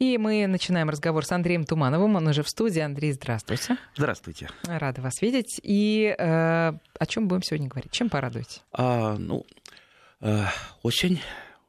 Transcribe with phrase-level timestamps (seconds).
[0.00, 2.16] И мы начинаем разговор с Андреем Тумановым.
[2.16, 2.80] Он уже в студии.
[2.80, 3.76] Андрей, здравствуйте.
[3.94, 4.48] Здравствуйте.
[4.64, 5.60] Рада вас видеть.
[5.62, 7.92] И э, о чем будем сегодня говорить?
[7.92, 8.60] Чем порадуете?
[8.72, 9.46] А, ну,
[10.20, 10.46] э,
[10.82, 11.20] осень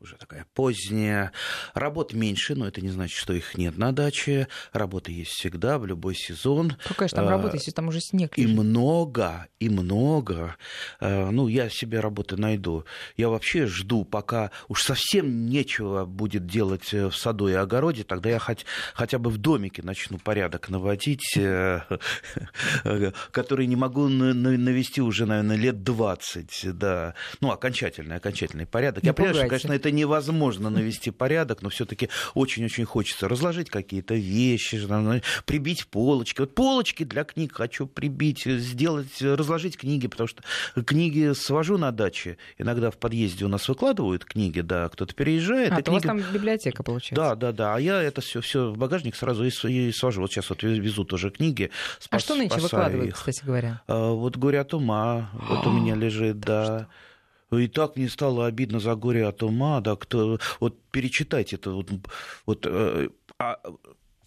[0.05, 1.31] уже такая поздняя.
[1.73, 4.47] Работы меньше, но это не значит, что их нет на даче.
[4.71, 6.77] Работа есть всегда, в любой сезон.
[6.87, 8.51] Какая же там работа, если там уже снег лежит?
[8.51, 10.55] И много, и много.
[10.99, 12.85] А, ну, я себе работы найду.
[13.17, 18.29] Я вообще жду, пока уж совсем нечего будет делать э, в саду и огороде, тогда
[18.29, 21.81] я хоть, хотя бы в домике начну порядок наводить, э,
[23.31, 26.77] который не могу навести уже, наверное, лет 20.
[26.77, 27.15] Да.
[27.41, 29.03] Ну, окончательный, окончательный порядок.
[29.03, 34.79] я понимаю, что, конечно, это невозможно навести порядок, но все-таки очень-очень хочется разложить какие-то вещи,
[35.45, 36.41] прибить полочки.
[36.41, 40.43] Вот полочки для книг хочу прибить, сделать, разложить книги, потому что
[40.83, 42.37] книги свожу на даче.
[42.57, 45.71] Иногда в подъезде у нас выкладывают книги, да, кто-то переезжает.
[45.71, 45.89] А, то книги...
[45.89, 47.15] у вас там библиотека получается.
[47.15, 47.75] Да, да, да.
[47.75, 50.21] А я это все, все в багажник сразу и, свожу.
[50.21, 51.71] Вот сейчас вот везу тоже книги.
[51.99, 53.15] Спас, а что нынче выкладывают, их.
[53.15, 53.81] кстати говоря?
[53.87, 56.87] А, вот «Говорят ума», вот у меня лежит, да.
[57.59, 61.89] И так не стало обидно за горе от ума, да, кто, вот перечитайте это, вот,
[62.45, 63.57] вот э, а,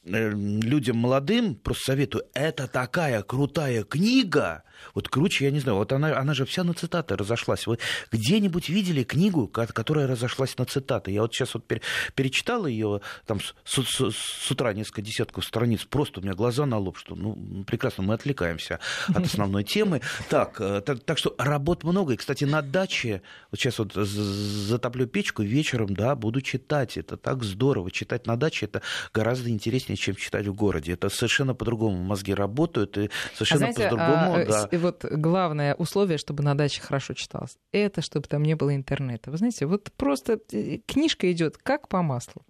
[0.04, 5.92] э, людям молодым просто советую, это такая крутая книга, вот круче, я не знаю, вот
[5.92, 7.66] она, она же вся на цитаты разошлась.
[7.66, 7.78] Вы
[8.12, 11.10] где-нибудь видели книгу, которая разошлась на цитаты?
[11.10, 11.64] Я вот сейчас вот
[12.14, 16.78] перечитал ее там с, с, с утра несколько десятков страниц, просто у меня глаза на
[16.78, 20.00] лоб, что ну прекрасно, мы отвлекаемся от основной темы.
[20.28, 22.14] Так, э, так, так что работ много.
[22.14, 26.96] И, кстати, на даче, вот сейчас вот затоплю печку, вечером, да, буду читать.
[26.96, 27.90] Это так здорово.
[27.90, 30.92] Читать на даче это гораздо интереснее, чем читать в городе.
[30.92, 36.19] Это совершенно по-другому мозги работают, и совершенно а по-другому, а, да и вот главное условие,
[36.19, 39.30] чтобы на даче хорошо читалось, это чтобы там не было интернета.
[39.30, 42.42] Вы знаете, вот просто э, книжка идет как по маслу.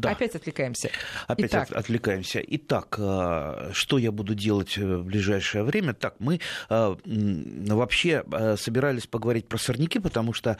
[0.00, 0.10] Да.
[0.10, 0.90] Опять отвлекаемся.
[1.26, 1.72] Опять Итак.
[1.72, 2.42] отвлекаемся.
[2.46, 5.94] Итак, э, что я буду делать в ближайшее время?
[5.94, 10.58] Так, мы э, вообще э, собирались поговорить про сорняки, потому что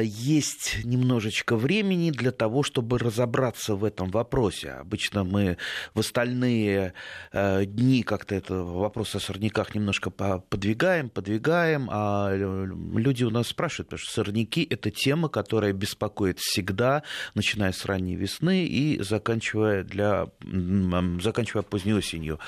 [0.00, 4.70] есть немножечко времени для того, чтобы разобраться в этом вопросе.
[4.70, 5.56] Обычно мы
[5.94, 6.94] в остальные
[7.32, 13.98] дни как-то это вопрос о сорняках немножко подвигаем, подвигаем, а люди у нас спрашивают, потому
[13.98, 17.02] что сорняки– это тема, которая беспокоит всегда,
[17.34, 20.28] начиная с ранней ранней весны и заканчивая, для,
[21.20, 22.38] заканчивая поздней осенью.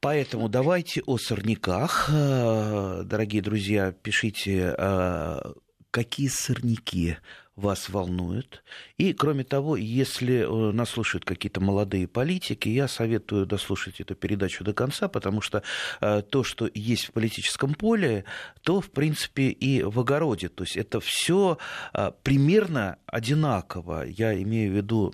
[0.00, 2.08] Поэтому давайте о сорняках.
[2.10, 5.52] Э, дорогие друзья, пишите, э,
[5.90, 7.16] какие сорняки
[7.56, 8.62] вас волнует.
[8.96, 14.64] И, кроме того, если э, нас слушают какие-то молодые политики, я советую дослушать эту передачу
[14.64, 15.62] до конца, потому что
[16.00, 18.24] э, то, что есть в политическом поле,
[18.62, 20.48] то, в принципе, и в огороде.
[20.48, 21.58] То есть это все
[21.92, 24.06] э, примерно одинаково.
[24.06, 25.12] Я имею в виду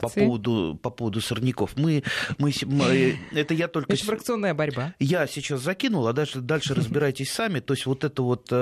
[0.00, 1.76] по поводу, по поводу сорняков.
[1.76, 2.02] Мы,
[2.38, 3.92] мы, мы, это я только...
[3.92, 4.94] Это фракционная борьба.
[4.98, 7.60] Я сейчас закинул, а дальше, дальше разбирайтесь сами.
[7.60, 8.52] То есть вот эта вот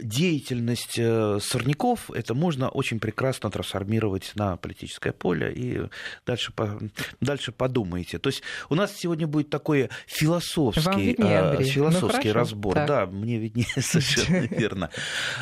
[0.00, 5.82] деятельность сорняков сорняков, это можно очень прекрасно трансформировать на политическое поле, и
[6.26, 6.52] дальше,
[7.20, 8.18] дальше подумайте.
[8.18, 12.74] То есть у нас сегодня будет такой философский, виднее, а, философский ну, разбор.
[12.74, 12.88] Так.
[12.88, 14.90] Да, мне виднее, совершенно верно.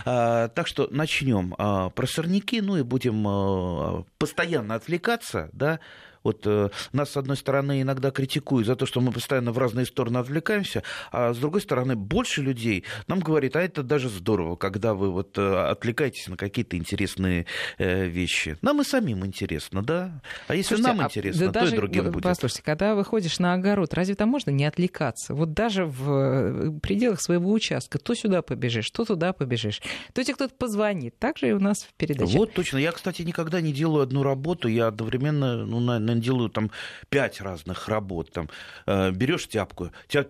[0.05, 5.81] А, так что начнем а, про сорняки, ну и будем постоянно отвлекаться, да,
[6.23, 9.87] вот э, нас, с одной стороны, иногда критикуют за то, что мы постоянно в разные
[9.87, 10.83] стороны отвлекаемся,
[11.13, 15.39] а с другой стороны, больше людей нам говорит, а это даже здорово, когда вы вот
[15.39, 17.47] э, отвлекаетесь на какие-то интересные
[17.79, 18.57] э, вещи.
[18.63, 20.21] Нам и самим интересно, да?
[20.49, 22.23] А если Слушайте, нам а интересно, да то даже, и другим будет.
[22.23, 25.35] Послушайте, когда выходишь на огород, разве там можно не отвлекаться?
[25.35, 29.81] Вот даже в пределах своего участка то сюда побежишь, то туда побежишь,
[30.13, 31.19] то тебе кто-то позвонит.
[31.19, 32.37] Так же и у нас в передаче.
[32.37, 32.79] Вот точно.
[32.79, 36.71] Я, кстати, никогда не делаю одну работу, я одновременно ну, на, наверное, делаю там
[37.09, 38.33] пять разных работ.
[38.33, 38.49] Там,
[38.87, 40.29] э, берешь тяпку, тяп,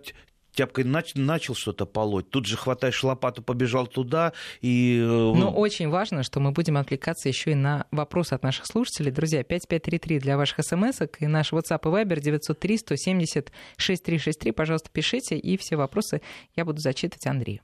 [0.53, 4.99] тяпкой нач, начал что-то полоть, тут же хватаешь лопату, побежал туда и...
[5.01, 9.11] Э, Но очень важно, что мы будем отвлекаться еще и на вопросы от наших слушателей.
[9.11, 14.51] Друзья, 5533 для ваших смс и наш WhatsApp и Viber 903 170 6363.
[14.51, 16.21] Пожалуйста, пишите, и все вопросы
[16.55, 17.61] я буду зачитывать Андрею.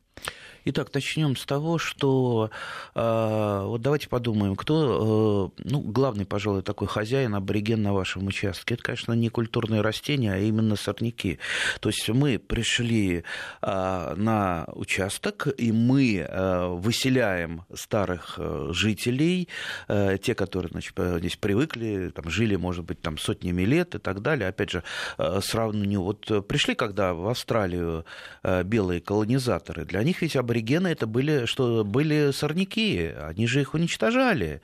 [0.70, 2.52] Итак, начнем с того, что
[2.94, 8.74] э, вот давайте подумаем, кто, э, ну, главный, пожалуй, такой хозяин, абориген на вашем участке.
[8.74, 11.40] Это, конечно, не культурные растения, а именно сорняки.
[11.80, 13.24] То есть мы пришли
[13.62, 18.38] э, на участок, и мы э, выселяем старых
[18.72, 19.48] жителей,
[19.88, 24.50] те, которые значит, здесь привыкли, там, жили, может быть, там, сотнями лет и так далее.
[24.50, 24.84] Опять же,
[25.18, 28.04] э, сравнению, вот пришли когда в Австралию
[28.44, 34.62] белые колонизаторы, для них ведь аборигены это были, что были сорняки, они же их уничтожали.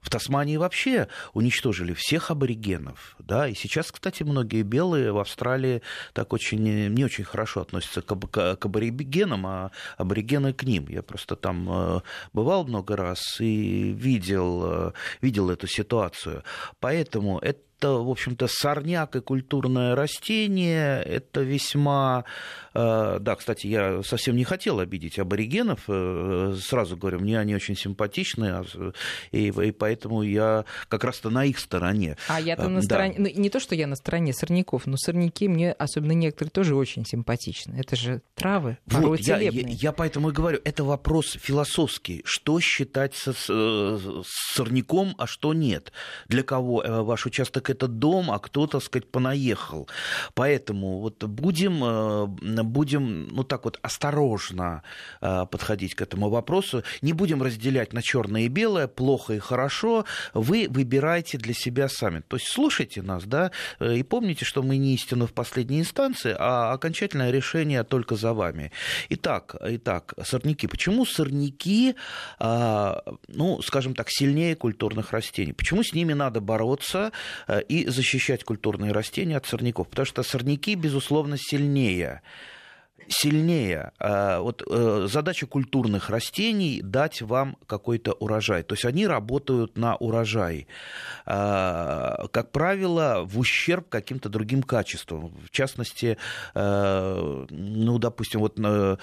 [0.00, 3.16] В Тасмании вообще уничтожили всех аборигенов.
[3.18, 3.48] Да?
[3.48, 5.82] И сейчас, кстати, многие белые в Австралии
[6.12, 10.86] так очень не очень хорошо относятся к, к, к аборигенам, а аборигены к ним.
[10.88, 12.00] Я просто там э,
[12.32, 16.44] бывал много раз и видел, э, видел эту ситуацию.
[16.78, 21.02] Поэтому это это, в общем-то, сорняк и культурное растение.
[21.02, 22.24] Это весьма...
[22.72, 25.84] Э, да, кстати, я совсем не хотел обидеть аборигенов.
[25.88, 28.64] Э, сразу говорю, мне они очень симпатичны, а,
[29.30, 32.16] и, и поэтому я как раз-то на их стороне.
[32.28, 33.14] А я-то э, на стороне...
[33.18, 33.22] Да.
[33.24, 37.04] Ну, не то, что я на стороне сорняков, но сорняки мне, особенно некоторые, тоже очень
[37.04, 37.78] симпатичны.
[37.78, 42.22] Это же травы, вот, я, я, я поэтому и говорю, это вопрос философский.
[42.24, 45.92] Что считать со, с, с сорняком, а что нет?
[46.28, 49.88] Для кого ваш участок как это дом, а кто, так сказать, понаехал.
[50.34, 52.26] Поэтому вот будем, э,
[52.62, 54.82] будем ну так вот осторожно
[55.20, 56.82] э, подходить к этому вопросу.
[57.02, 60.04] Не будем разделять на черное и белое, плохо и хорошо.
[60.34, 62.22] Вы выбирайте для себя сами.
[62.28, 66.36] То есть слушайте нас, да, э, и помните, что мы не истина в последней инстанции,
[66.38, 68.70] а окончательное решение только за вами.
[69.08, 70.66] Итак, итак, сорняки.
[70.66, 71.94] Почему сорняки,
[72.38, 75.52] ну, скажем так, сильнее культурных растений?
[75.52, 77.12] Почему с ними надо бороться?
[77.56, 82.22] Э, и защищать культурные растения от сорняков, потому что сорняки, безусловно, сильнее
[83.08, 83.92] сильнее.
[83.98, 88.62] А, вот э, задача культурных растений дать вам какой-то урожай.
[88.62, 90.66] То есть они работают на урожай.
[91.24, 95.32] А, как правило, в ущерб каким-то другим качествам.
[95.44, 96.18] В частности,
[96.54, 98.96] э, ну, допустим, вот э,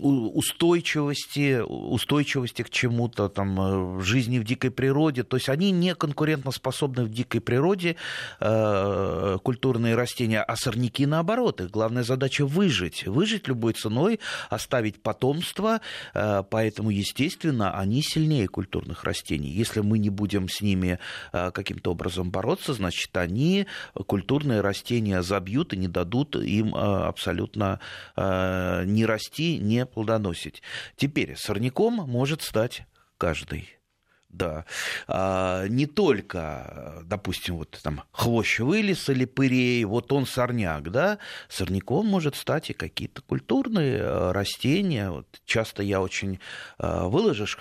[0.00, 5.22] устойчивости, устойчивости к чему-то, там, жизни в дикой природе.
[5.22, 7.96] То есть они не конкурентоспособны в дикой природе,
[8.38, 11.60] культурные растения, а сорняки наоборот.
[11.60, 14.20] Их главная задача выжить, выжить любой ценой,
[14.50, 15.80] оставить потомство,
[16.12, 19.48] э, поэтому, естественно, они сильнее культурных растений.
[19.48, 20.98] Если мы не будем с ними
[21.32, 23.66] э, каким-то образом бороться, значит, они
[24.06, 27.80] культурные растения забьют и не дадут им э, абсолютно
[28.16, 30.62] не расти, не плодоносить.
[30.96, 32.82] Теперь сорняком может стать
[33.16, 33.79] каждый.
[34.32, 34.64] Да.
[35.08, 41.18] А, не только, допустим, вот там хвощевый лес или пырей, вот он сорняк, да,
[41.48, 45.10] сорняком может стать и какие-то культурные э, растения.
[45.10, 46.38] Вот часто я очень
[46.78, 47.58] э, выложишь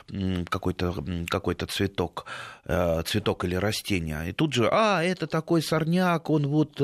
[0.49, 0.93] какой-то
[1.27, 2.25] какой цветок,
[2.65, 6.75] э, цветок или растение, и тут же, а, это такой сорняк, он вот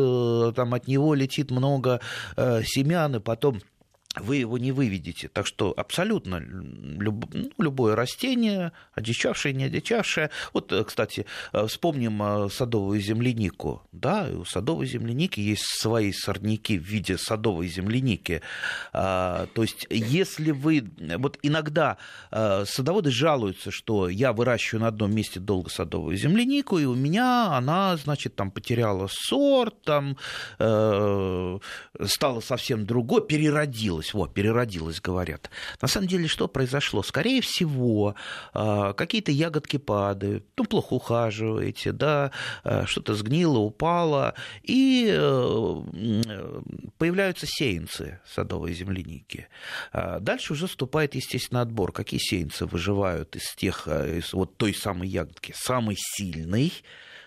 [0.55, 2.01] там от него летит много
[2.35, 3.61] семян, и потом
[4.19, 5.27] вы его не выведете.
[5.27, 10.29] Так что абсолютно люб, ну, любое растение, одичавшее, не одичавшее.
[10.53, 13.81] Вот, э, кстати, э, вспомним э, садовую землянику.
[13.91, 18.41] Да, у садовой земляники есть свои сорняки в виде садовой земляники.
[18.93, 20.85] А, то есть, если вы...
[21.17, 21.97] Вот иногда
[22.31, 27.97] садоводы жалуются, что я выращиваю на одном месте долго садовую землянику, и у меня она,
[27.97, 30.17] значит, там потеряла сорт, там
[30.59, 31.59] э,
[32.05, 35.49] стала совсем другой, переродилась переродилась, вот, переродилась, говорят.
[35.81, 37.03] На самом деле, что произошло?
[37.03, 38.15] Скорее всего,
[38.53, 42.31] а, какие-то ягодки падают, ну, плохо ухаживаете, да,
[42.63, 45.81] а, что-то сгнило, упало, и э,
[46.97, 49.47] появляются сеянцы садовой земляники.
[49.91, 51.91] А дальше уже вступает, естественно, отбор.
[51.91, 55.53] Какие сеянцы выживают из тех, э, из вот той самой ягодки?
[55.55, 56.71] Самый сильный,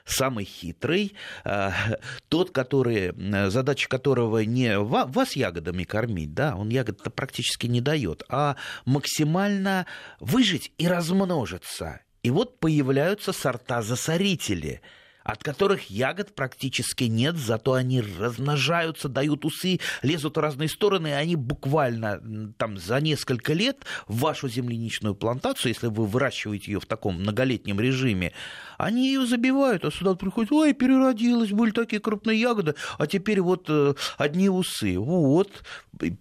[0.08, 1.70] самый хитрый, э,
[2.28, 3.12] тот, который,
[3.50, 9.86] задача которого не вас ягодами кормить, да, он ягод практически не дает, а максимально
[10.20, 12.00] выжить и размножиться.
[12.22, 14.80] И вот появляются сорта-засорители–
[15.28, 21.10] от которых ягод практически нет, зато они размножаются, дают усы, лезут в разные стороны, и
[21.10, 26.86] они буквально там за несколько лет в вашу земляничную плантацию, если вы выращиваете ее в
[26.86, 28.32] таком многолетнем режиме,
[28.78, 33.66] они ее забивают, а сюда приходят, ой, переродилась, были такие крупные ягоды, а теперь вот
[33.68, 34.98] э, одни усы.
[34.98, 35.62] Вот,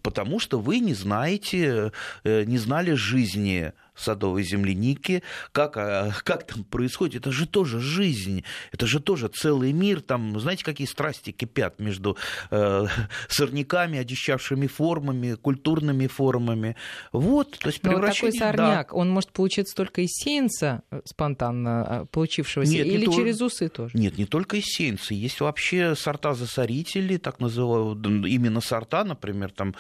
[0.02, 1.94] потому что вы не знаете,
[2.26, 8.44] э, не знали жизни садовой земляники, как, а, как там происходит, это же тоже жизнь,
[8.72, 12.18] это же тоже целый мир, там, знаете, какие страсти кипят между
[12.52, 12.86] э,
[13.28, 16.76] сорняками, одичавшими формами, культурными формами.
[17.12, 18.34] Вот, то есть превращение...
[18.34, 18.96] Но такой сорняк, да.
[18.96, 23.46] он может получиться только из сеянца э, спонтанно а, получившегося Нет, или через то...
[23.46, 23.98] усы тоже?
[23.98, 29.76] Нет, не только из сеянца, есть вообще сорта-засорители, так называемые, именно сорта, например, там,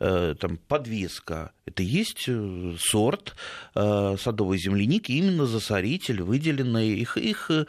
[0.00, 3.34] э, там подвеска, это есть э, сорт,
[3.74, 6.96] садовой земляники, именно засоритель, выделенные.
[6.96, 7.64] Их, их э,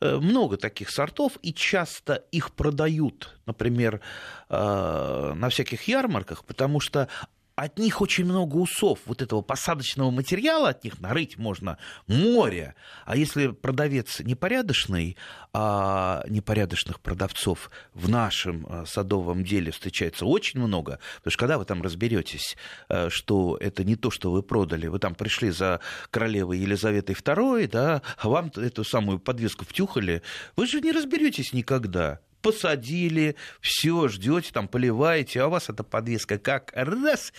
[0.00, 4.00] много таких сортов, и часто их продают, например,
[4.48, 7.08] э, на всяких ярмарках, потому что
[7.58, 12.76] от них очень много усов, вот этого посадочного материала от них нарыть можно море.
[13.04, 15.16] А если продавец непорядочный,
[15.52, 21.64] а непорядочных продавцов в нашем а, садовом деле встречается очень много, потому что когда вы
[21.64, 22.56] там разберетесь,
[22.88, 25.80] э, что это не то, что вы продали, вы там пришли за
[26.12, 30.22] королевой Елизаветой II, да, а вам эту самую подвеску втюхали,
[30.54, 36.38] вы же не разберетесь никогда посадили, все, ждете, там поливаете, а у вас эта подвеска
[36.38, 37.32] как раз,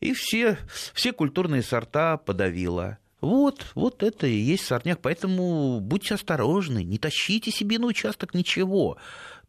[0.00, 0.58] и все,
[0.94, 2.98] все культурные сорта подавила.
[3.22, 4.98] Вот, вот это и есть сорняк.
[5.00, 8.98] Поэтому будьте осторожны, не тащите себе на участок ничего.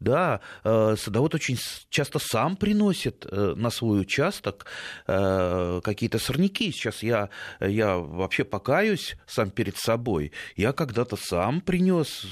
[0.00, 1.58] Да, э, садовод очень
[1.88, 4.66] часто сам приносит э, на свой участок
[5.06, 6.70] э, какие-то сорняки.
[6.72, 10.32] Сейчас я, я вообще покаюсь сам перед собой.
[10.56, 12.26] Я когда-то сам принес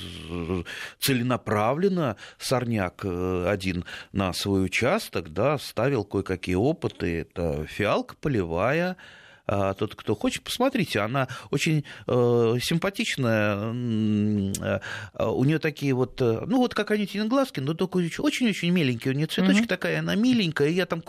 [1.01, 7.21] целенаправленно сорняк один на свой участок, да, ставил кое-какие опыты.
[7.21, 8.97] Это фиалка полевая,
[9.47, 16.59] тот, кто хочет, посмотрите, она очень э, симпатичная, э, у нее такие вот, э, ну
[16.59, 19.67] вот как Анютины глазки, но только очень-очень миленькие, у нее цветочки mm-hmm.
[19.67, 21.03] такая, она миленькая, я там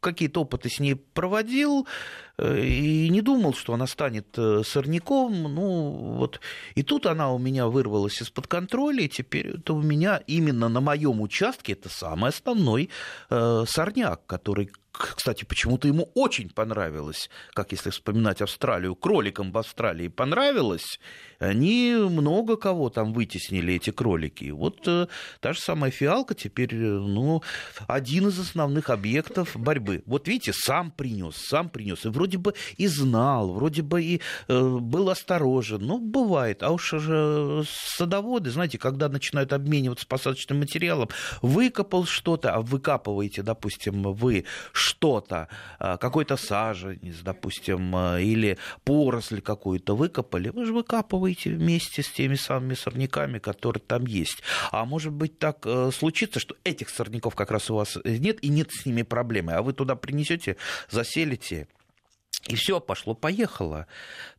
[0.00, 1.86] какие-то опыты с ней проводил,
[2.36, 6.40] э, и не думал, что она станет сорняком, ну вот,
[6.74, 10.80] и тут она у меня вырвалась из-под контроля, и теперь это у меня именно на
[10.80, 12.90] моем участке это самый основной
[13.30, 20.08] э, сорняк, который кстати, почему-то ему очень понравилось, как если вспоминать Австралию, кроликам в Австралии
[20.08, 20.98] понравилось,
[21.38, 24.50] они много кого там вытеснили, эти кролики.
[24.50, 25.06] Вот э,
[25.40, 27.42] та же самая фиалка теперь, э, ну,
[27.86, 30.02] один из основных объектов борьбы.
[30.06, 34.60] Вот видите, сам принес, сам принес, и вроде бы и знал, вроде бы и э,
[34.60, 36.62] был осторожен, ну, бывает.
[36.62, 41.08] А уж же садоводы, знаете, когда начинают обмениваться посадочным материалом,
[41.40, 44.44] выкопал что-то, а выкапываете, допустим, вы
[44.78, 52.10] что-то, а, какой-то саженец, допустим, а, или поросль какую-то выкопали, вы же выкапываете вместе с
[52.10, 54.42] теми самыми сорняками, которые там есть.
[54.70, 58.48] А может быть так э, случится, что этих сорняков как раз у вас нет, и
[58.48, 60.56] нет с ними проблемы, а вы туда принесете,
[60.90, 61.68] заселите,
[62.46, 63.86] и все, пошло-поехало.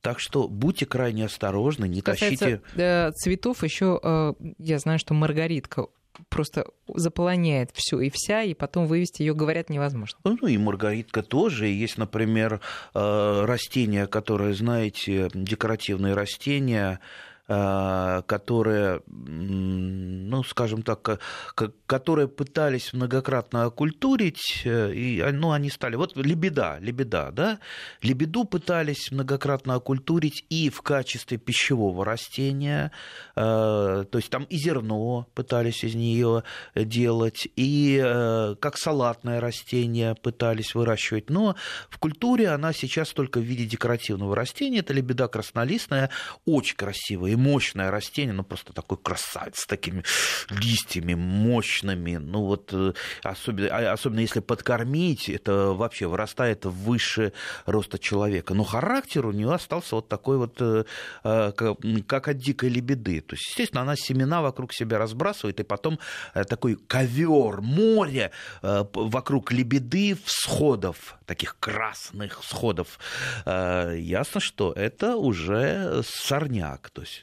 [0.02, 2.62] Так что будьте крайне осторожны, не Касается, тащите.
[2.76, 5.88] Э, цветов еще э, я знаю, что маргаритка
[6.30, 10.20] просто заполоняет все и вся, и потом вывести ее, говорят, невозможно.
[10.24, 11.68] Ну и маргаритка тоже.
[11.68, 12.62] Есть, например,
[12.94, 17.00] э, растения, которые, знаете, декоративные растения,
[17.50, 21.20] которые, ну, скажем так,
[21.88, 25.96] которые пытались многократно окультурить, э, и, ну, они стали...
[25.96, 27.60] Вот лебеда, лебеда, да?
[28.04, 32.92] Лебеду пытались многократно окультурить и в качестве пищевого растения,
[33.36, 36.44] э, то есть там и зерно пытались из нее
[36.76, 37.98] делать, и
[38.62, 41.56] как салатное растение пытались выращивать, но
[41.90, 46.12] в культуре она сейчас только в виде декоративного растения, это лебеда краснолистная,
[46.46, 50.04] очень красивая, мощное растение, ну просто такой красавец с такими
[50.50, 52.94] листьями мощными, ну вот э,
[53.24, 57.34] особенно, а, особенно если подкормить, это вообще вырастает выше
[57.66, 58.54] роста человека.
[58.54, 60.84] Но характер у нее остался вот такой вот, э,
[61.24, 61.52] э,
[62.08, 63.22] как от дикой лебеды.
[63.22, 66.00] То есть, естественно, она семена вокруг себя разбрасывает, и потом
[66.34, 68.32] такой ковер, море
[68.62, 73.00] вокруг лебеды всходов, таких красных всходов.
[73.46, 76.90] Ясно, что это уже сорняк.
[76.90, 77.22] То есть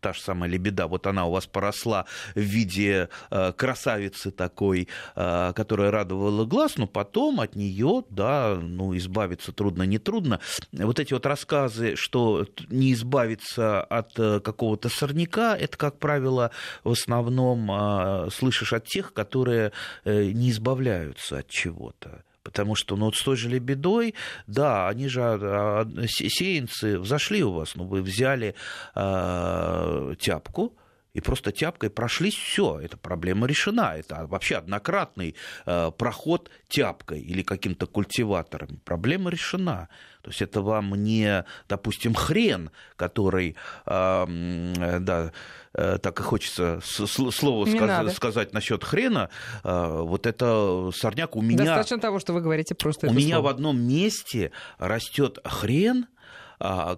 [0.00, 5.52] та же самая лебеда, вот она у вас поросла в виде э, красавицы такой, э,
[5.54, 10.40] которая радовала глаз, но потом от нее, да, ну, избавиться трудно, не трудно.
[10.72, 16.50] Вот эти вот рассказы, что не избавиться от э, какого-то сорняка, это, как правило,
[16.82, 19.72] в основном слышишь от тех, которые
[20.04, 22.24] не избавляются от чего-то.
[22.44, 24.14] Потому что, ну, вот с той же лебедой,
[24.46, 25.38] да, они же, а,
[25.82, 28.54] а, сеянцы взошли у вас, ну, вы взяли
[28.94, 30.76] э, тяпку,
[31.14, 33.96] и просто тяпкой прошлись, все, эта проблема решена.
[33.96, 38.80] Это вообще однократный э, проход тяпкой или каким-то культиватором.
[38.84, 39.88] Проблема решена.
[40.22, 43.54] То есть это вам не, допустим, хрен, который,
[43.86, 45.32] э, да,
[45.74, 49.28] так и хочется слово сказ- сказать насчет хрена.
[49.64, 51.58] Э, вот это сорняк у меня...
[51.58, 53.46] Достаточно того, что вы говорите просто У меня слово.
[53.46, 56.06] в одном месте растет хрен,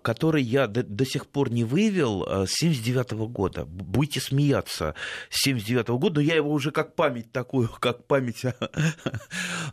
[0.03, 3.65] который я до, до сих пор не вывел а, с 79 года.
[3.65, 4.95] Будете смеяться.
[5.31, 8.55] С 79 года, но я его уже как память такую, как память о,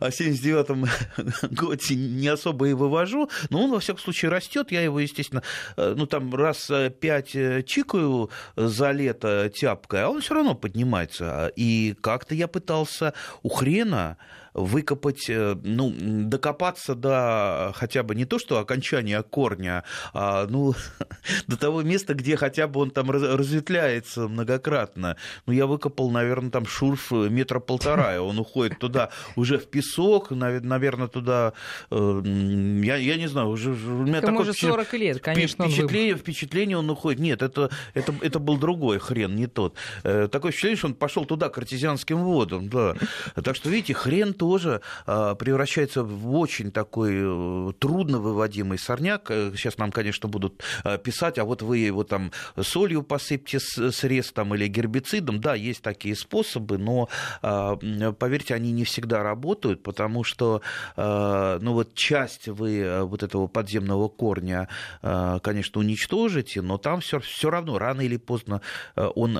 [0.00, 4.72] о 79 годе не особо и вывожу, но он, во всяком случае, растет.
[4.72, 5.42] Я его, естественно,
[5.76, 10.54] э, ну, там раз э, пять э, чикаю за лето тяпкой, а он все равно
[10.54, 11.52] поднимается.
[11.56, 14.16] И как-то я пытался у хрена
[14.54, 20.74] выкопать, ну, докопаться до хотя бы не то, что окончания корня, а, ну,
[21.46, 25.16] до того места, где хотя бы он там разветвляется многократно.
[25.46, 30.30] Ну, я выкопал, наверное, там шурф метра полтора, и он уходит туда уже в песок,
[30.30, 31.52] наверное, туда,
[31.90, 33.72] я, я не знаю, уже...
[33.72, 37.20] У меня такое уже 40 лет, конечно, впечатление, впечатление он уходит.
[37.20, 39.74] Нет, это, это, это был другой хрен, не тот.
[40.02, 42.94] Э, такое впечатление, что он пошел туда, к артезианским водам, да.
[43.42, 49.30] Так что, видите, хрен тоже а, превращается в очень такой э, трудно выводимый сорняк.
[49.30, 50.62] Э, сейчас нам, конечно, будут
[51.02, 55.40] писать, а вот вы его там солью посыпьте срез там, или гербицидом.
[55.40, 57.08] Да, есть такие способы, но,
[57.40, 57.76] а,
[58.18, 60.60] поверьте, они не всегда работают, потому что
[60.96, 64.68] ну, вот часть вы вот этого подземного корня,
[65.00, 68.60] конечно, уничтожите, но там все, все равно рано или поздно
[68.96, 69.38] он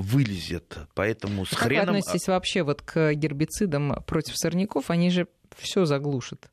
[0.00, 0.78] вылезет.
[0.94, 1.86] Поэтому с а хреном...
[1.86, 4.90] Как вы относитесь вообще вот к гербицидам против сорняков?
[4.90, 6.50] Они же все заглушат.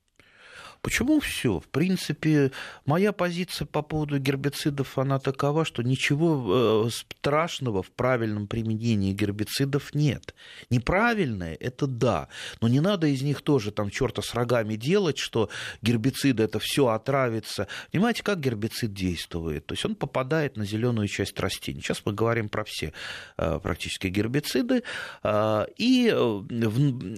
[0.86, 1.60] Почему все?
[1.60, 2.52] В принципе,
[2.86, 9.96] моя позиция по поводу гербицидов, она такова, что ничего э, страшного в правильном применении гербицидов
[9.96, 10.36] нет.
[10.70, 12.28] Неправильное– это да,
[12.62, 15.50] но не надо из них тоже там черта с рогами делать, что
[15.82, 17.68] гербициды– это все отравится.
[17.92, 19.66] Понимаете, как гербицид действует?
[19.66, 21.82] То есть он попадает на зеленую часть растений.
[21.82, 22.94] Сейчас мы говорим про все
[23.38, 24.84] э, практически гербициды.
[25.24, 26.06] Э, и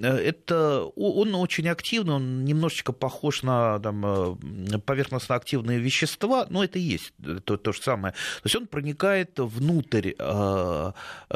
[0.02, 6.82] это, он очень активный, он немножечко похож на там, э, поверхностно-активные вещества, но это и
[6.82, 7.14] есть
[7.46, 8.14] то, то же самое.
[8.14, 10.92] То есть он проникает внутрь э,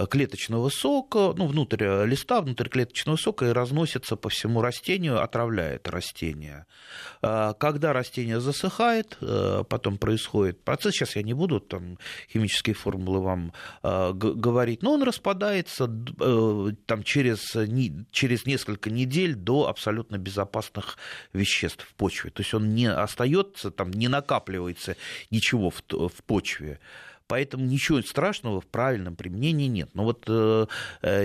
[0.09, 6.65] клеточного сока, ну, внутрь листа, внутрь клеточного сока и разносится по всему растению, отравляет растение.
[7.21, 9.17] Э, когда растение засыхает,
[9.69, 11.97] потом происходит процесс, сейчас я не буду там
[12.31, 15.87] химические формулы вам говорить, но он распадается
[16.85, 17.55] там, через,
[18.11, 20.97] через несколько недель до абсолютно безопасных
[21.33, 22.30] веществ в почве почве.
[22.32, 24.96] То есть он не остается, там не накапливается
[25.32, 26.80] ничего в, в почве.
[27.31, 29.91] Поэтому ничего страшного в правильном применении нет.
[29.93, 30.65] Но вот э,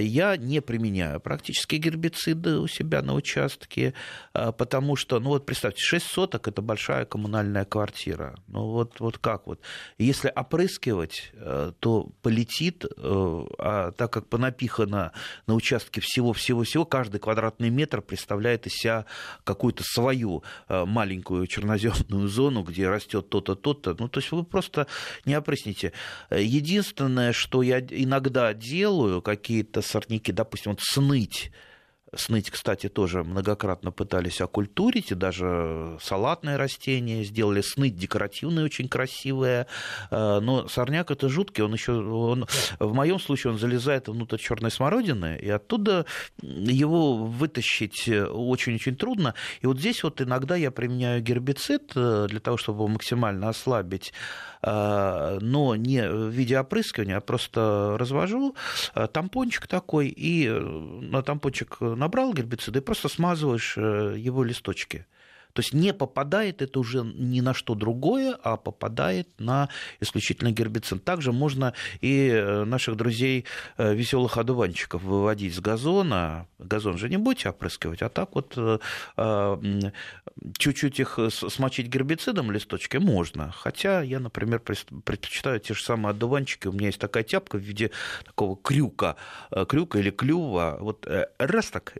[0.01, 3.93] я не применяю практически гербициды у себя на участке,
[4.33, 8.37] э, потому что, ну вот представьте, 6 соток– это большая коммунальная квартира.
[8.47, 9.61] Ну вот, вот как вот.
[9.99, 15.11] Если опрыскивать, э, то полетит, а так как понапихано
[15.49, 19.07] на участке всего-всего-всего, каждый квадратный метр представляет из себя
[19.43, 23.97] какую-то свою маленькую черноземную зону, где растет то-то, то-то.
[23.99, 24.87] Ну то есть вы просто
[25.25, 25.93] не опрысните.
[26.31, 31.51] Единственное, что я иногда делаю, какие-то сорняки, допустим, вот сныть,
[32.15, 37.61] Сныть, кстати, тоже многократно пытались окультурить, и даже салатные растения сделали.
[37.61, 39.67] Сныть декоративные, очень красивые.
[40.11, 42.47] Э, но сорняк это жуткий, он еще, он,
[42.79, 46.07] в моем случае, он залезает внутрь черной смородины, и оттуда
[46.41, 49.35] его вытащить очень-очень трудно.
[49.61, 54.56] И вот здесь вот иногда я применяю гербицид э, для того, чтобы максимально ослабить э,
[54.67, 58.57] но не в виде опрыскивания, а просто развожу
[59.13, 65.07] тампончик такой, и на тампончик набрал гербицида и просто смазываешь э, его листочки.
[65.57, 71.03] То есть не попадает это уже ни на что другое, а попадает на исключительно гербицид.
[71.03, 73.47] Также можно и э, наших друзей
[73.79, 76.47] э, веселых одуванчиков выводить с газона.
[76.59, 78.59] Газон же не будете опрыскивать, а так вот
[80.59, 83.51] чуть-чуть их смочить гербицидом листочки можно.
[83.53, 86.69] Хотя я, например, предпочитаю те же самые одуванчики.
[86.69, 87.93] У меня есть такая тяпка в виде
[88.27, 89.17] такого крюка,
[89.69, 90.77] крюка или клюва.
[90.81, 91.95] Вот раз так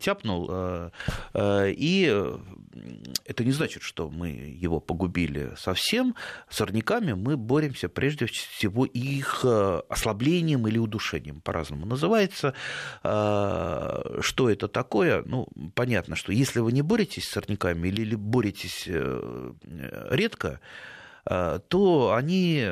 [0.00, 0.90] тяпнул,
[1.36, 2.32] и
[3.24, 6.14] это не значит, что мы его погубили совсем.
[6.48, 12.54] С сорняками мы боремся прежде всего их э, ослаблением или удушением, по-разному называется.
[13.02, 15.22] А, что это такое?
[15.24, 19.52] Ну, понятно, что если вы не боретесь с сорняками или боретесь э,
[20.10, 20.60] редко,
[21.26, 22.66] э, то они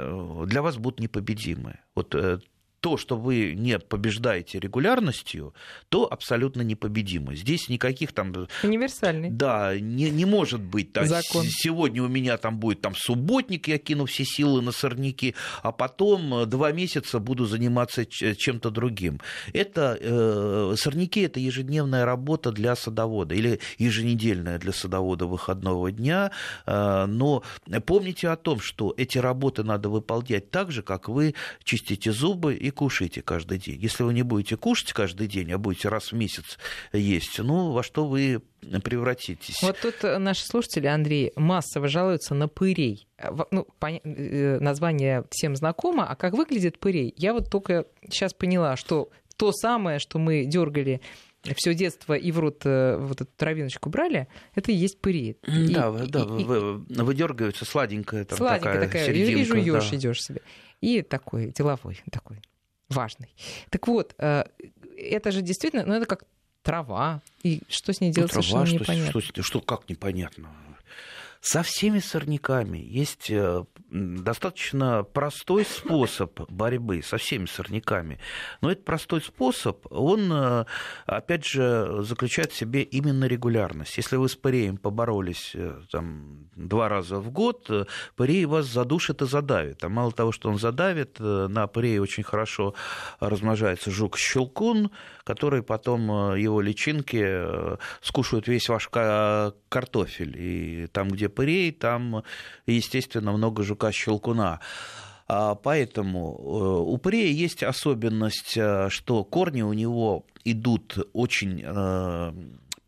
[0.46, 1.78] для вас будут непобедимы.
[1.94, 2.14] Вот
[2.80, 5.54] то, что вы не побеждаете регулярностью,
[5.88, 7.34] то абсолютно непобедимо.
[7.34, 8.48] Здесь никаких там...
[8.62, 9.30] Универсальный.
[9.30, 10.92] Да, не, не может быть.
[10.92, 11.44] Так, Закон.
[11.46, 16.34] Сегодня у меня там будет там субботник, я кину все силы на сорняки, а потом
[16.34, 19.20] э, два месяца буду заниматься чем-то другим.
[19.52, 26.30] Это э, сорняки– это ежедневная работа для садовода или еженедельная для садовода выходного дня.
[26.66, 27.42] Э, но
[27.84, 32.69] помните о том, что эти работы надо выполнять так же, как вы чистите зубы и
[32.70, 33.80] кушайте каждый день.
[33.80, 36.58] Если вы не будете кушать каждый день, а будете раз в месяц
[36.92, 38.42] есть, ну, во что вы
[38.82, 39.62] превратитесь.
[39.62, 43.06] Вот тут наши слушатели, Андрей, массово жалуются на пырей.
[43.50, 47.14] Ну, э, название всем знакомо, а как выглядит пырей?
[47.16, 51.00] Я вот только сейчас поняла, что то самое, что мы дергали
[51.56, 55.38] все детство и в рот э, вот эту травиночку брали, это и есть пыри.
[55.46, 59.96] Да, и, да, и, выдергивается сладенькая там сладенькая такая, такая и жуешь, да.
[59.96, 60.42] идешь себе.
[60.80, 62.42] И такой деловой, такой
[62.90, 63.34] важный.
[63.70, 64.44] Так вот, э,
[64.96, 66.24] это же действительно, ну это как
[66.62, 69.20] трава, и что с ней делать ну, трава, совершенно что, непонятно.
[69.20, 70.50] Что, что, как непонятно?
[71.42, 78.20] Со всеми сорняками есть э, достаточно простой способ борьбы со всеми сорняками.
[78.60, 80.66] Но этот простой способ, он, э,
[81.06, 83.96] опять же, заключает в себе именно регулярность.
[83.96, 87.70] Если вы с пареем поборолись э, там, два раза в год,
[88.16, 89.82] парей вас задушит и задавит.
[89.82, 92.74] А мало того, что он задавит, на парее очень хорошо
[93.18, 94.90] размножается жук-щелкун,
[95.24, 100.34] который потом его личинки скушают весь ваш картофель.
[100.36, 102.22] И там, где парей, там,
[102.66, 104.60] естественно, много жука-щелкуна.
[105.32, 112.32] А, поэтому э, у парея есть особенность, э, что корни у него идут очень э,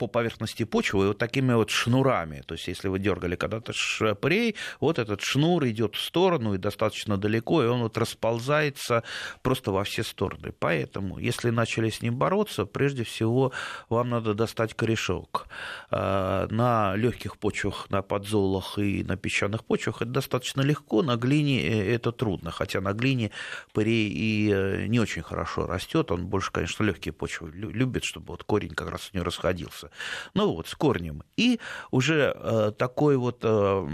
[0.03, 2.43] по поверхности почвы вот такими вот шнурами.
[2.45, 7.17] То есть, если вы дергали когда-то шпрей, вот этот шнур идет в сторону и достаточно
[7.17, 9.05] далеко, и он вот расползается
[9.43, 10.53] просто во все стороны.
[10.59, 13.53] Поэтому, если начали с ним бороться, прежде всего
[13.89, 15.47] вам надо достать корешок.
[15.93, 21.63] А, на легких почвах, на подзолах и на песчаных почвах это достаточно легко, на глине
[21.63, 22.51] э, это трудно.
[22.51, 23.31] Хотя на глине
[23.73, 28.43] парей и э, не очень хорошо растет, он больше, конечно, легкие почвы любит, чтобы вот
[28.43, 29.92] корень как раз у него расходился
[30.35, 31.23] ну вот, с корнем.
[31.37, 33.87] И уже э, такой вот э,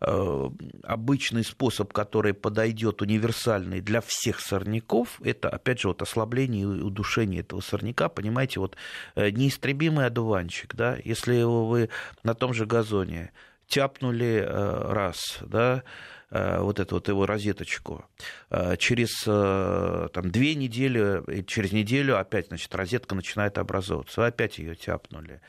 [0.00, 0.50] э,
[0.84, 7.40] обычный способ, который подойдет универсальный для всех сорняков, это, опять же, вот ослабление и удушение
[7.40, 8.76] этого сорняка, понимаете, вот
[9.14, 11.88] э, неистребимый одуванчик, да, если вы
[12.22, 13.32] на том же газоне
[13.66, 15.82] тяпнули э, раз, да,
[16.30, 18.04] вот эту вот его розеточку.
[18.78, 24.20] Через там, две недели, через неделю опять, значит, розетка начинает образовываться.
[24.20, 25.40] Вы опять ее тяпнули.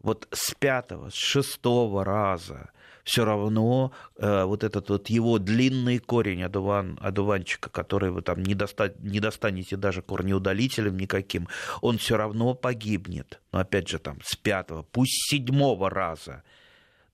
[0.00, 2.70] Вот с пятого, с шестого раза
[3.02, 8.54] все равно э, вот этот вот его длинный корень одуван, одуванчика, который вы там не,
[8.54, 11.48] доста, не достанете даже корнеудалителем никаким,
[11.80, 13.40] он все равно погибнет.
[13.52, 16.42] Но опять же там с пятого, пусть с седьмого раза–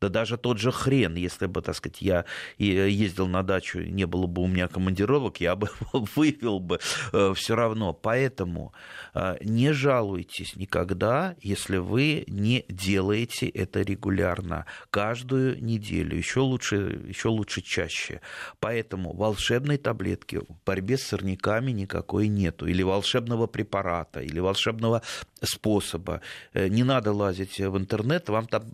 [0.02, 2.24] да даже тот же хрен, если бы, так сказать, я
[2.58, 6.80] ездил на дачу, не было бы у меня командировок, я бы вывел бы
[7.12, 7.92] э, все равно.
[7.92, 8.72] Поэтому
[9.14, 17.28] э, не жалуйтесь никогда, если вы не делаете это регулярно, каждую неделю, еще лучше, еще
[17.28, 18.20] лучше чаще.
[18.58, 25.02] Поэтому волшебной таблетки в борьбе с сорняками никакой нету, или волшебного препарата, или волшебного
[25.42, 26.22] способа.
[26.54, 28.64] Э, не надо лазить в интернет, вам там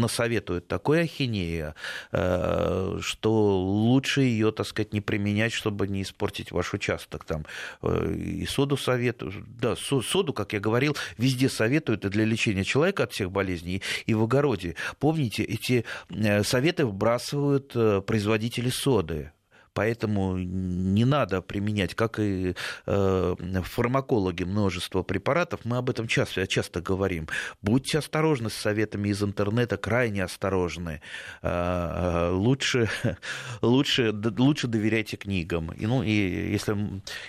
[0.00, 1.74] насоветуют такой ахинея,
[2.12, 7.24] э, что лучше ее, так сказать, не применять, чтобы не испортить ваш участок.
[7.24, 7.46] Там
[7.82, 13.04] э, и соду советуют, да, соду, как я говорил, везде советуют и для лечения человека
[13.04, 14.76] от всех болезней, и в огороде.
[15.00, 17.72] Помните, эти э, советы вбрасывают
[18.06, 19.32] производители соды
[19.78, 25.60] Поэтому не надо применять, как и э, фармакологи, множество препаратов.
[25.62, 27.28] Мы об этом часто, часто говорим.
[27.62, 31.00] Будьте осторожны с советами из интернета, крайне осторожны.
[31.42, 32.90] Э, лучше,
[33.62, 35.70] лучше, лучше доверяйте книгам.
[35.70, 36.76] И, ну, и если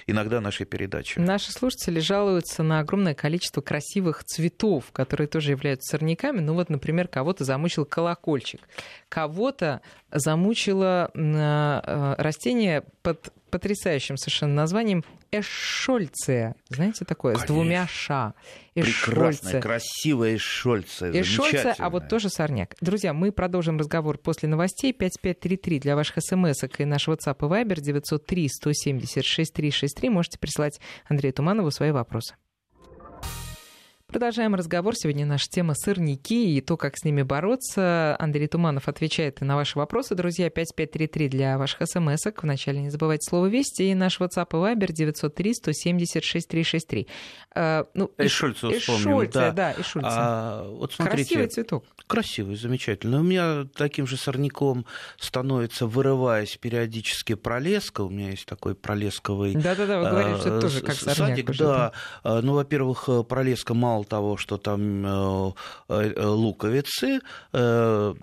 [0.08, 1.20] иногда нашей передаче.
[1.20, 6.40] Наши слушатели жалуются на огромное количество красивых цветов, которые тоже являются сорняками.
[6.40, 8.62] Ну вот, например, кого-то замучил колокольчик,
[9.08, 9.82] кого-то
[10.12, 16.56] замучило э, растение под потрясающим совершенно названием эшольция.
[16.70, 17.34] Знаете такое?
[17.34, 17.46] Конечно.
[17.46, 18.34] С двумя ша.
[18.76, 21.12] Прекрасная, красивая эшольция.
[21.20, 22.76] Эшольция, а вот тоже сорняк.
[22.80, 24.94] Друзья, мы продолжим разговор после новостей.
[24.94, 30.10] 5533 для ваших смс и наш WhatsApp и Viber 903 170 6363.
[30.10, 32.36] Можете присылать Андрею Туманову свои вопросы.
[34.10, 34.96] Продолжаем разговор.
[34.96, 38.16] Сегодня наша тема сырники и то, как с ними бороться.
[38.18, 40.16] Андрей Туманов отвечает на ваши вопросы.
[40.16, 42.40] Друзья, 5533 для ваших смс -ок.
[42.42, 43.92] Вначале не забывайте слово «Вести».
[43.92, 47.08] И наш WhatsApp и Viber 903 176 363.
[47.54, 49.30] А, ну, Эшольца вспомним.
[49.30, 50.10] да, да Эшольца.
[50.12, 51.86] А, вот смотрите, Красивый цветок.
[52.08, 53.20] Красивый, замечательный.
[53.20, 54.88] У меня таким же сорняком
[55.20, 58.02] становится, вырываясь периодически пролеска.
[58.02, 61.30] У меня есть такой пролесковый Да-да-да, вы говорите, что это тоже как сорняк.
[61.30, 61.92] Садик, уже, да.
[62.24, 62.42] да.
[62.42, 65.52] Ну, во-первых, пролеска мало мало того, что там э,
[65.90, 67.20] э, луковицы
[67.54, 68.14] э,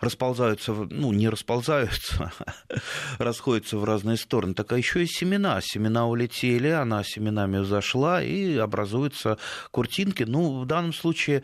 [0.00, 2.32] расползаются, ну, не расползаются,
[3.18, 5.60] расходятся в разные стороны, так а еще и семена.
[5.62, 9.38] Семена улетели, она семенами зашла, и образуются
[9.70, 10.22] куртинки.
[10.22, 11.42] Ну, в данном случае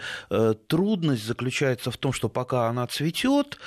[0.67, 3.59] трудность заключается в том, что пока она цветет,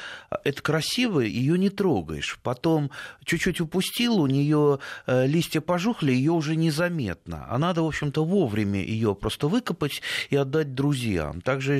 [0.43, 2.39] это красиво, ее не трогаешь.
[2.43, 2.91] Потом
[3.24, 7.45] чуть-чуть упустил, у нее листья пожухли, ее уже незаметно.
[7.50, 11.42] А надо, в общем-то, вовремя ее просто выкопать, выкопать и отдать друзьям.
[11.42, 11.80] Также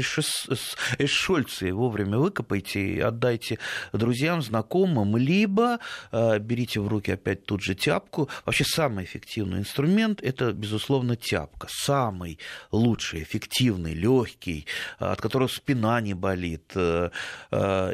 [1.00, 3.60] эшольцы вовремя выкопайте и отдайте
[3.94, 5.80] друзьям, знакомым, либо
[6.12, 8.30] э, берите в руки опять тут же тяпку.
[8.46, 11.68] Вообще самый эффективный инструмент– это, безусловно, тяпка.
[11.70, 12.40] Самый
[12.72, 14.66] лучший, эффективный, легкий,
[15.00, 16.72] от которого спина не болит.
[16.76, 17.10] Э,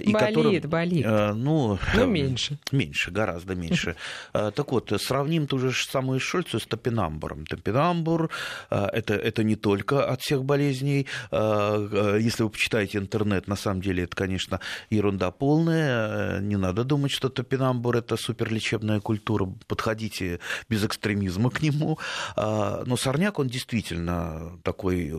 [0.01, 1.05] и болит, которым, болит.
[1.05, 2.57] Ну, Но меньше.
[2.71, 3.95] Меньше, гораздо меньше.
[4.31, 7.45] Так вот, сравним ту же самую Шольцу с топинамбуром.
[7.45, 8.29] Топинамбур
[8.69, 11.07] это, это не только от всех болезней.
[11.31, 16.39] Если вы почитаете интернет, на самом деле это, конечно, ерунда полная.
[16.39, 19.47] Не надо думать, что топинамбур это суперлечебная культура.
[19.67, 21.99] Подходите без экстремизма к нему.
[22.35, 25.13] Но сорняк, он действительно такой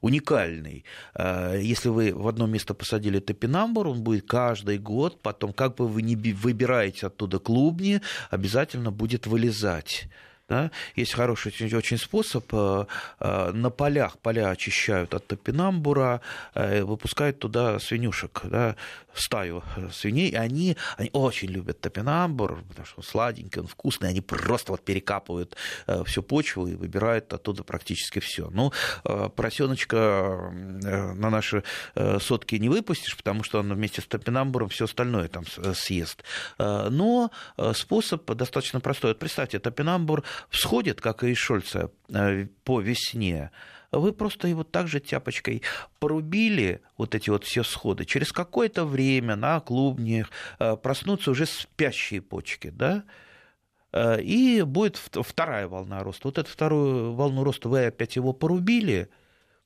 [0.00, 0.84] уникальный.
[1.18, 6.02] Если вы в одно место посадили топинамбур, он будет каждый год, потом, как бы вы
[6.02, 10.08] не выбираете оттуда клубни, обязательно будет вылезать.
[10.50, 10.72] Да?
[10.96, 12.44] Есть хороший очень способ.
[12.52, 12.86] Э,
[13.20, 16.20] э, на полях поля очищают от топинамбура,
[16.54, 18.74] э, выпускают туда свинюшек, да,
[19.14, 24.20] стаю свиней, и они, они очень любят топинамбур, потому что он сладенький, он вкусный, они
[24.20, 25.56] просто вот перекапывают
[26.04, 28.50] всю почву и выбирают оттуда практически все.
[28.50, 31.64] Ну, поросеночка на наши
[32.20, 36.22] сотки не выпустишь, потому что он вместе с топинамбуром все остальное там съест.
[36.58, 37.32] Но
[37.74, 39.10] способ достаточно простой.
[39.10, 43.50] Вот представьте, топинамбур всходит, как и Шольца, э, по весне,
[43.92, 45.62] вы просто его также тяпочкой
[45.98, 52.22] порубили, вот эти вот все сходы, через какое-то время на клубнях э, проснутся уже спящие
[52.22, 53.04] почки, да,
[53.92, 56.28] э, и будет вторая волна роста.
[56.28, 59.08] Вот эту вторую волну роста вы опять его порубили,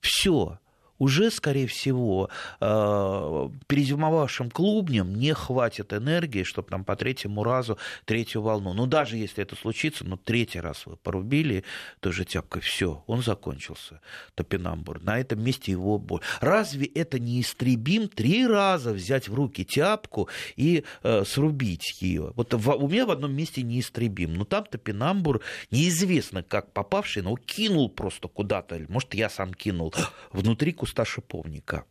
[0.00, 0.58] все,
[0.98, 2.30] уже, скорее всего,
[2.60, 8.72] э, перезимовавшим клубням не хватит энергии, чтобы там по третьему разу третью волну.
[8.74, 11.64] Ну, даже если это случится, ну, третий раз вы порубили
[12.00, 14.00] той же тяпкой, все, он закончился,
[14.34, 15.02] топинамбур.
[15.02, 16.20] На этом месте его боль.
[16.40, 22.32] Разве это не истребим три раза взять в руки тяпку и э, срубить ее?
[22.36, 24.34] Вот в, у меня в одном месте неистребим.
[24.34, 28.80] Но там топинамбур неизвестно как попавший, но кинул просто куда-то.
[28.88, 29.92] Может, я сам кинул
[30.32, 31.84] внутри куста шиповника.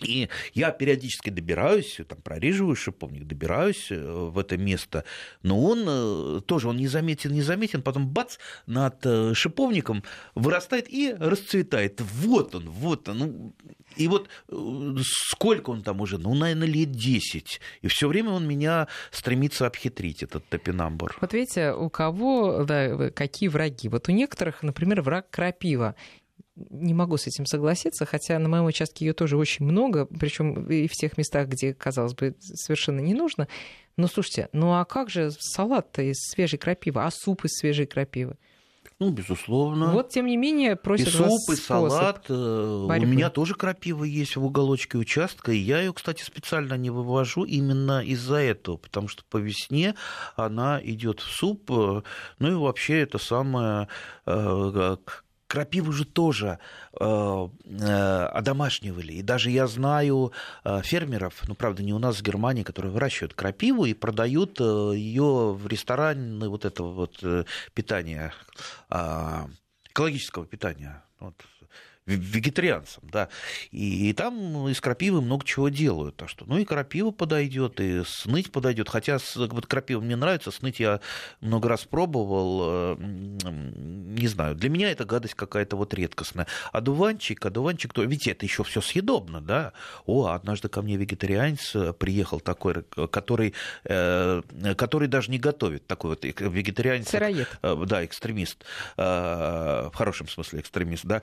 [0.00, 5.04] И я периодически добираюсь, там, прореживаю шиповник, добираюсь э, в это место,
[5.42, 10.02] но он э, тоже он не заметен, не заметен, потом бац, над э, шиповником
[10.34, 12.00] вырастает и расцветает.
[12.00, 13.18] Вот он, вот он.
[13.18, 13.52] Ну,
[13.96, 14.28] и вот
[15.02, 16.18] сколько он там уже?
[16.18, 17.60] Ну, наверное, лет 10.
[17.82, 21.16] И все время он меня стремится обхитрить, этот топинамбур.
[21.20, 23.88] Вот видите, у кого да, какие враги?
[23.88, 25.94] Вот у некоторых, например, враг крапива
[26.56, 30.86] не могу с этим согласиться, хотя на моем участке ее тоже очень много, причем и
[30.86, 33.48] в тех местах, где, казалось бы, совершенно не нужно.
[33.96, 38.36] Но слушайте, ну а как же салат-то из свежей крапивы, а суп из свежей крапивы?
[38.98, 39.90] Ну, безусловно.
[39.90, 42.24] Вот, тем не менее, просят И суп, и салат.
[42.28, 43.04] Э, борьбы.
[43.04, 47.42] У меня тоже крапива есть в уголочке участка, и я ее, кстати, специально не вывожу
[47.42, 49.96] именно из-за этого, потому что по весне
[50.36, 51.68] она идет в суп.
[51.72, 52.02] Э,
[52.38, 53.88] ну и вообще это самое
[54.24, 54.96] э,
[55.52, 56.58] крапиву же тоже
[56.98, 59.12] э, э, одомашнивали.
[59.12, 60.32] И даже я знаю
[60.64, 64.92] э, фермеров, ну, правда, не у нас, в Германии, которые выращивают крапиву и продают э,
[64.96, 68.32] ее в рестораны вот этого вот э, питания,
[68.88, 69.46] э,
[69.90, 71.02] экологического питания.
[71.20, 71.34] Вот,
[72.06, 73.28] вегетарианцам, да.
[73.70, 76.16] И, и там из крапивы много чего делают.
[76.16, 78.88] Так что, ну и крапива подойдет, и сныть подойдет.
[78.88, 81.00] Хотя вот крапива мне нравится, сныть я
[81.40, 82.96] много раз пробовал.
[82.96, 86.46] Э, не знаю, для меня это гадость какая-то вот редкостная.
[86.72, 89.72] А дуванчик, а дуванчик, то ведь это еще все съедобно, да.
[90.04, 94.42] О, однажды ко мне вегетарианец э, приехал такой, который, э,
[94.76, 97.10] который даже не готовит, такой вот вегетарианец.
[97.10, 97.48] Сыроед.
[97.62, 98.64] Да, экстремист.
[98.96, 101.22] В хорошем смысле экстремист, да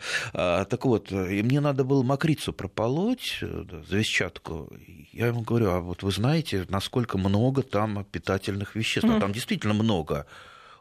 [0.70, 4.72] так вот, и мне надо было мокрицу прополоть, э, завещатку.
[5.12, 9.10] Я ему говорю, а вот вы знаете, насколько много там питательных веществ?
[9.10, 9.20] Mm.
[9.20, 10.26] Там действительно много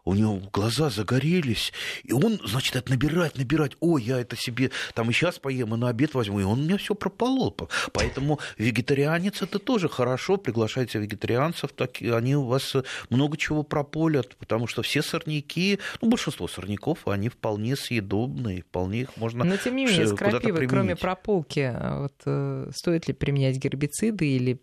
[0.08, 5.10] у него глаза загорелись, и он, значит, это набирать, набирать, о, я это себе там
[5.10, 7.54] и сейчас поем, и на обед возьму, и он у меня все прополол.
[7.92, 12.74] Поэтому вегетарианец это тоже хорошо, приглашайте вегетарианцев, так, они у вас
[13.10, 19.16] много чего прополят, потому что все сорняки, ну, большинство сорняков, они вполне съедобные, вполне их
[19.18, 24.58] можно Но, тем не менее, с кроме прополки, вот, э, стоит ли применять гербициды или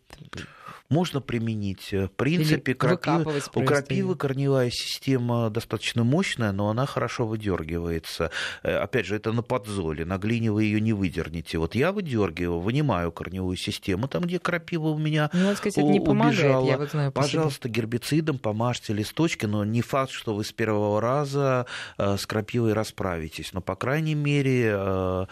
[0.90, 1.92] можно применить.
[1.92, 8.32] В принципе, крапивы, у крапивы корневая система достаточно мощная, но она хорошо выдергивается.
[8.64, 11.58] Э, опять же, это на подзоле, на глине вы ее не выдернете.
[11.58, 16.00] Вот я выдергиваю, вынимаю корневую систему, там, где крапива у меня ну, вот, сказать, не
[16.00, 21.02] помогает, я вот знаю Пожалуйста, гербицидом помажьте листочки, но не факт, что вы с первого
[21.02, 21.66] раза
[21.98, 23.54] э, с крапивой расправитесь.
[23.54, 25.26] Но, по крайней мере, э,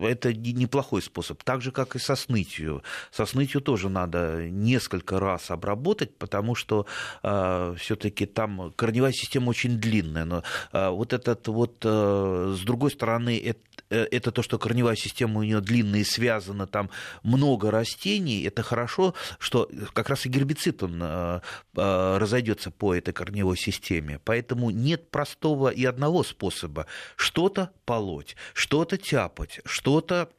[0.00, 1.42] это неплохой способ.
[1.42, 2.82] Так же, как и со снытью.
[3.10, 6.86] Со снытью тоже надо несколько раз обработать, потому что
[7.22, 10.24] э, все-таки там корневая система очень длинная.
[10.24, 13.60] Но э, вот этот вот, э, с другой стороны, это
[13.94, 16.90] это то, что корневая система у нее длинная и связана, там
[17.22, 21.40] много растений, это хорошо, что как раз и гербицид он э,
[21.76, 24.20] э, разойдется по этой корневой системе.
[24.24, 30.30] Поэтому нет простого и одного способа что-то полоть, что-то тяпать, что-то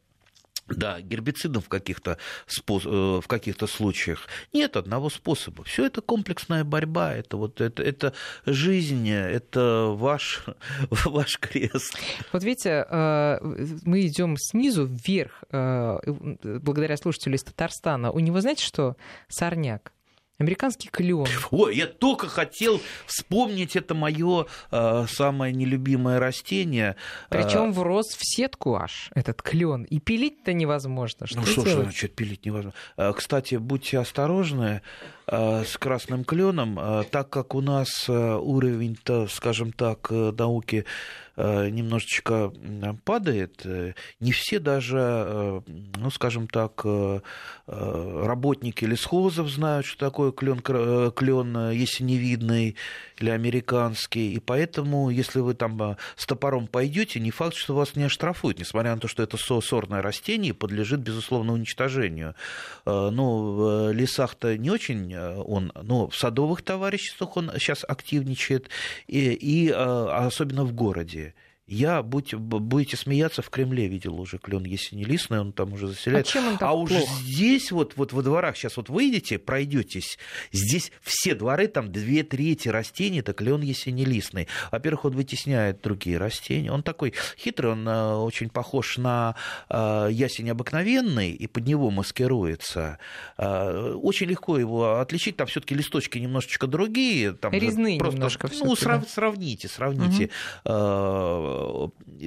[0.69, 2.17] да, гербицидом в каких-то.
[2.67, 5.63] Э, в каких-то случаях нет одного способа.
[5.63, 8.13] Все это комплексная борьба, это, вот, это, это
[8.45, 10.45] жизнь, это ваш,
[11.06, 11.97] ваш крест.
[12.32, 13.39] Вот видите, э,
[13.84, 15.97] мы идем снизу вверх, э,
[16.43, 18.12] благодаря слушателю из Татарстана.
[18.12, 18.95] У него, знаете что,
[19.27, 19.93] сорняк.
[20.39, 21.26] Американский клен.
[21.50, 26.95] Ой, я только хотел вспомнить это мое э, самое нелюбимое растение.
[27.30, 29.84] Причем э, врос в сетку аж этот клен.
[29.84, 31.26] И пилить-то невозможно.
[31.26, 32.73] Что ну что ж, значит, пилить невозможно.
[32.97, 34.84] Э, кстати, будьте осторожны
[35.30, 40.86] с красным кленом, э, так как у нас э, уровень-то, скажем так, э, науки
[41.40, 42.52] Э, немножечко
[43.06, 45.62] падает, э, не все даже, э,
[45.96, 46.84] ну, скажем так,
[47.68, 52.76] работники лесхозов знают, что такое клен, клен ясеневидный
[53.18, 58.06] или американский, и поэтому, если вы там с топором пойдете, не факт, что вас не
[58.06, 62.36] оштрафуют, несмотря на то, что это сорное растение подлежит, безусловно, уничтожению.
[62.86, 68.69] Ну, в лесах-то не очень он, но в садовых товариществах он сейчас активничает,
[69.08, 71.34] и, и особенно в городе.
[71.69, 76.25] Я, будь, будете смеяться, в Кремле видел уже клен ясенелистный, он там уже заселяет.
[76.25, 77.12] А, чем он так а уж плохо?
[77.25, 80.17] здесь вот, вот во дворах, сейчас вот выйдете, пройдетесь,
[80.53, 84.47] здесь все дворы, там две трети растений, это клен ясенелистный.
[84.71, 86.71] Во-первых, он вытесняет другие растения.
[86.71, 89.36] Он такой хитрый, он э, очень похож на
[89.69, 92.97] э, ясень обыкновенный, и под него маскируется.
[93.38, 97.34] Э, очень легко его отличить, там все таки листочки немножечко другие.
[97.34, 99.10] Там Резные просто, немножко Ну, срав, да?
[99.10, 100.30] сравните, сравните.
[100.63, 101.57] Угу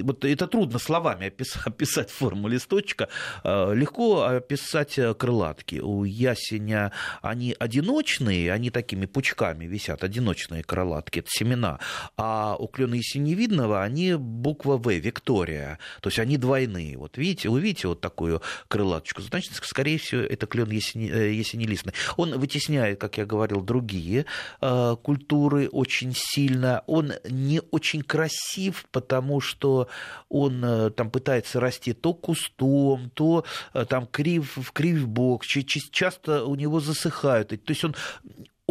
[0.03, 1.27] вот это трудно словами
[1.65, 3.09] описать, форму листочка,
[3.43, 5.79] э, легко описать э, крылатки.
[5.79, 6.91] У ясеня
[7.21, 11.79] они одиночные, они такими пучками висят, одиночные крылатки, это семена,
[12.17, 16.97] а у клена ясеневидного они буква В, Виктория, то есть они двойные.
[16.97, 21.93] Вот видите, вы видите вот такую крылаточку, значит, скорее всего, это клен ясенелистный.
[22.17, 24.25] Он вытесняет, как я говорил, другие
[24.59, 29.87] культуры очень сильно, он не очень красив, потому потому что
[30.29, 36.45] он э, там пытается расти то кустом, то э, там крив, в крив бок, часто
[36.45, 37.49] у него засыхают.
[37.49, 37.95] То есть он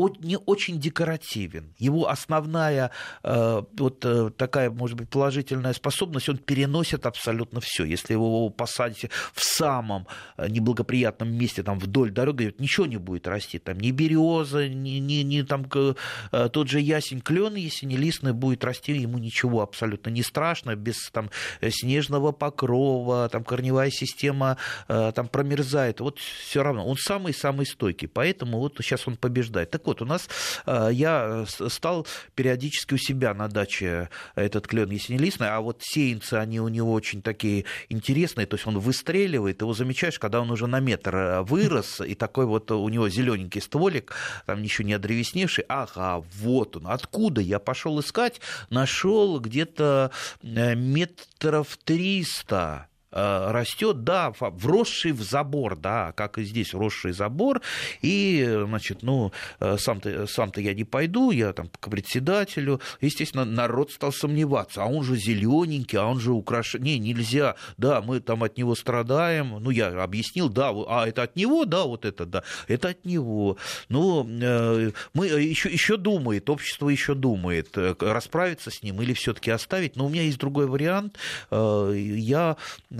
[0.09, 1.75] не очень декоративен.
[1.79, 2.91] Его основная
[3.23, 7.85] э, вот э, такая, может быть, положительная способность, он переносит абсолютно все.
[7.85, 13.59] Если его посадите в самом э, неблагоприятном месте, там вдоль дороги, ничего не будет расти.
[13.59, 19.19] Там ни береза, ни, ни, ни там тот же ясень, клен ясенелистный будет расти, ему
[19.19, 21.31] ничего абсолютно не страшно, без там
[21.69, 24.57] снежного покрова, там корневая система
[24.89, 26.01] там промерзает.
[26.01, 29.71] Вот все равно, он самый-самый стойкий, поэтому вот сейчас он побеждает.
[29.71, 30.29] Так вот, у нас
[30.67, 36.61] э, я стал периодически у себя на даче этот клен ясенелистный, а вот сеянцы, они
[36.61, 40.81] у него очень такие интересные, то есть он выстреливает, его замечаешь, когда он уже на
[40.81, 44.15] метр э, вырос, и такой вот у него зелененький стволик,
[44.47, 51.77] там ничего не одревесневший, ага, вот он, откуда я пошел искать, нашел где-то э, метров
[51.85, 52.87] триста.
[52.87, 57.61] Э, растет, да, вросший в забор, да, как и здесь вросший забор,
[58.03, 63.91] и, значит, ну, э, сам-то, сам-то я не пойду, я там к председателю, естественно, народ
[63.91, 68.45] стал сомневаться, а он же зелененький, а он же украшен, не, нельзя, да, мы там
[68.45, 72.45] от него страдаем, ну, я объяснил, да, а это от него, да, вот это, да,
[72.69, 73.57] это от него,
[73.89, 79.97] но э, мы еще, еще думает, общество еще думает, расправиться с ним или все-таки оставить,
[79.97, 81.19] но у меня есть другой вариант,
[81.51, 82.57] я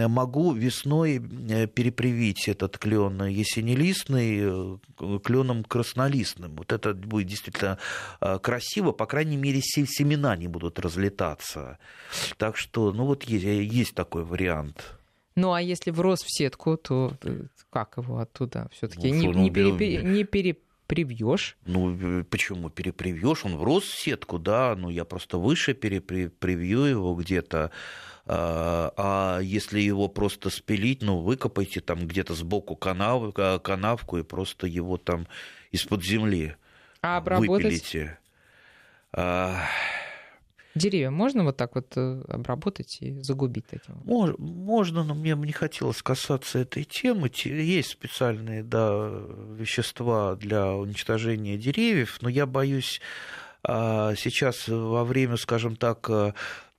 [0.09, 6.57] могу весной э, перепривить этот клен ясенелистный э, кленом краснолистным.
[6.57, 7.79] Вот это будет действительно
[8.21, 11.79] э, красиво, по крайней мере, семена не будут разлетаться.
[12.37, 14.99] Так что, ну вот есть, есть такой вариант.
[15.37, 19.51] Ну а если врос в сетку, то э, как его оттуда все-таки ну, не, не,
[19.51, 20.57] пере, не пере
[20.91, 21.57] привьешь.
[21.67, 23.45] Ну, почему перепривьешь?
[23.45, 27.71] Он врос в сетку, да, ну я просто выше перепривью его где-то.
[28.33, 34.69] А, а если его просто спилить, ну, выкопайте там где-то сбоку канав, канавку и просто
[34.69, 35.27] его там
[35.73, 36.55] из-под земли
[37.03, 37.65] а обработать?
[37.65, 38.19] выпилите.
[39.13, 39.65] А...
[40.77, 43.97] Деревья можно вот так вот э, обработать и загубить таким?
[44.05, 47.33] Можно, можно, но мне не хотелось касаться этой темы.
[47.35, 49.11] Есть специальные да,
[49.57, 53.01] вещества для уничтожения деревьев, но я боюсь
[53.65, 56.35] а, сейчас во время, скажем так, э,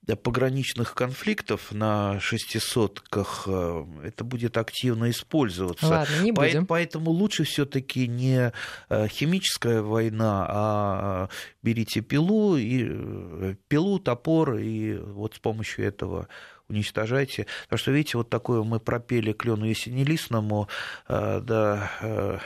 [0.07, 5.87] пограничных конфликтов на шестисотках э, это будет активно использоваться.
[5.87, 6.65] Ладно, не будем.
[6.65, 8.51] Поэтому лучше все-таки не
[8.89, 11.29] э, химическая война, а
[11.61, 16.27] берите пилу, и, э, пилу, топор, и вот с помощью этого
[16.67, 17.47] уничтожайте.
[17.63, 20.69] Потому что, видите, вот такое мы пропели клену ясенелистному,
[21.07, 22.39] да,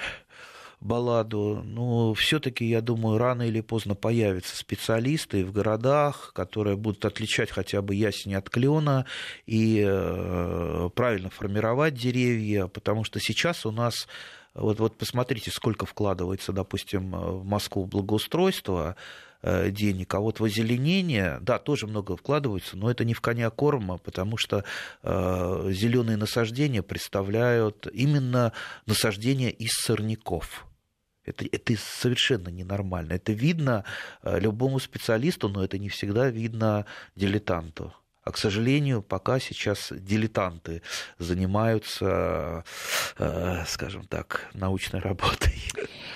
[0.86, 7.52] балладу, но все-таки, я думаю, рано или поздно появятся специалисты в городах, которые будут отличать
[7.52, 9.06] хотя бы ясень от клена
[9.46, 14.08] и э, правильно формировать деревья, потому что сейчас у нас
[14.54, 18.96] вот, вот посмотрите, сколько вкладывается, допустим, в Москву благоустройство
[19.42, 23.50] э, денег, а вот в озеленение, да, тоже много вкладывается, но это не в коня
[23.50, 24.64] корма, потому что
[25.04, 28.54] э, зеленые насаждения представляют именно
[28.86, 30.66] насаждения из сорняков.
[31.26, 33.14] Это, это совершенно ненормально.
[33.14, 33.84] Это видно
[34.24, 37.94] э, любому специалисту, но это не всегда видно дилетанту.
[38.26, 40.82] А, к сожалению, пока сейчас дилетанты
[41.20, 42.64] занимаются,
[43.20, 45.54] э, скажем так, научной работой.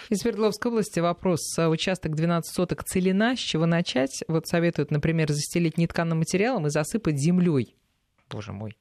[0.09, 1.55] Из Свердловской области вопрос.
[1.59, 3.35] Участок 12 соток целина.
[3.35, 4.23] С чего начать?
[4.27, 7.75] Вот советуют, например, застелить нетканым материалом и засыпать землей.
[8.27, 8.75] Боже мой.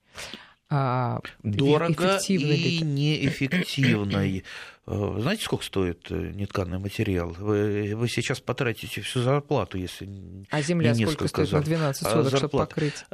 [0.70, 4.42] А, Дорого и неэффективно.
[4.90, 7.34] Э, знаете, сколько стоит э, нетканый материал?
[7.38, 10.08] Вы, вы сейчас потратите всю зарплату, если
[10.50, 13.04] А земля не сколько стоит на 12 а, соток, чтобы покрыть?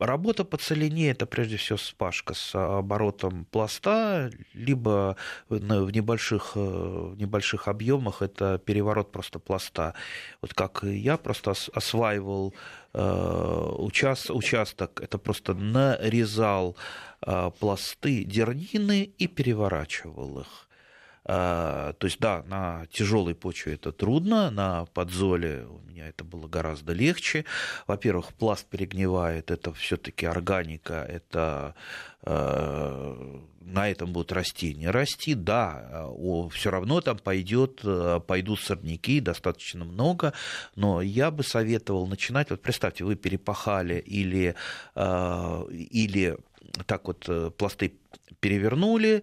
[0.00, 5.16] Э, работа по целине– это прежде всего спашка с оборотом пласта, либо
[5.48, 9.94] в небольших, в небольших объемах это переворот просто пласта.
[10.40, 12.54] Вот как я просто осваивал
[12.92, 16.76] участок, участок это просто нарезал
[17.22, 20.69] а, пласты дернины и переворачивал их.
[21.24, 26.48] А, то есть, да, на тяжелой почве это трудно, на подзоле у меня это было
[26.48, 27.44] гораздо легче.
[27.86, 31.74] Во-первых, пласт перегнивает, это все-таки органика, это
[32.22, 35.34] э, на этом будут растения расти.
[35.34, 36.08] Да,
[36.52, 37.82] все равно там пойдет,
[38.26, 40.32] пойдут сорняки достаточно много,
[40.74, 42.50] но я бы советовал начинать.
[42.50, 44.54] Вот представьте, вы перепахали или,
[44.94, 46.38] э, или
[46.86, 47.94] так вот э, пласты
[48.40, 49.22] перевернули,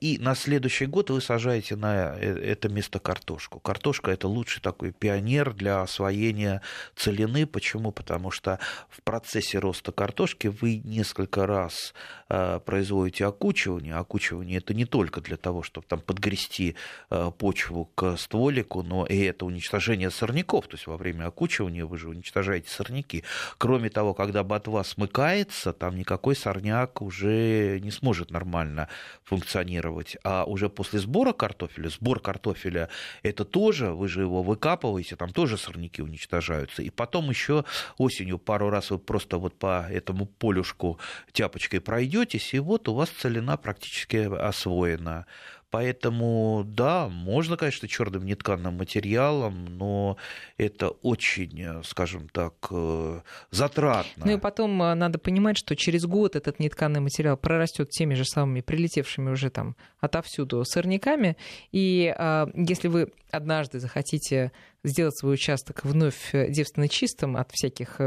[0.00, 3.60] и на следующий год вы сажаете на э, это место картошку.
[3.60, 6.62] Картошка– это лучший такой пионер для освоения
[6.96, 7.46] целины.
[7.46, 7.92] Почему?
[7.92, 8.58] Потому что
[8.88, 11.92] в процессе роста картошки вы несколько раз
[12.28, 13.96] а, производите окучивание.
[13.96, 16.74] Окучивание– это не только для того, чтобы там подгрести
[17.10, 20.68] а, почву к стволику, но и это уничтожение сорняков.
[20.68, 23.24] То есть во время окучивания вы же уничтожаете сорняки.
[23.58, 28.88] Кроме того, когда ботва смыкается, там никакой сорняк уже не сможет нормально
[29.24, 32.88] функционировать функционировать, а уже после сбора картофеля, сбор картофеля
[33.22, 36.82] это тоже, вы же его выкапываете, там тоже сорняки уничтожаются.
[36.82, 37.64] И потом еще
[37.98, 40.98] осенью пару раз вы просто вот по этому полюшку
[41.32, 45.26] тяпочкой пройдетесь, и вот у вас целина практически освоена.
[45.70, 50.16] Поэтому, да, можно, конечно, черным нетканным материалом, но
[50.56, 53.20] это очень, скажем так, э,
[53.52, 54.24] затратно.
[54.26, 58.24] Ну и потом э, надо понимать, что через год этот нетканный материал прорастет теми же
[58.24, 61.36] самыми прилетевшими уже там отовсюду сорняками.
[61.70, 64.50] И э, если вы однажды захотите
[64.82, 68.00] сделать свой участок вновь девственно чистым от всяких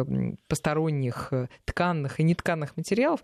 [0.49, 1.32] посторонних
[1.64, 3.22] тканных и нетканных материалов,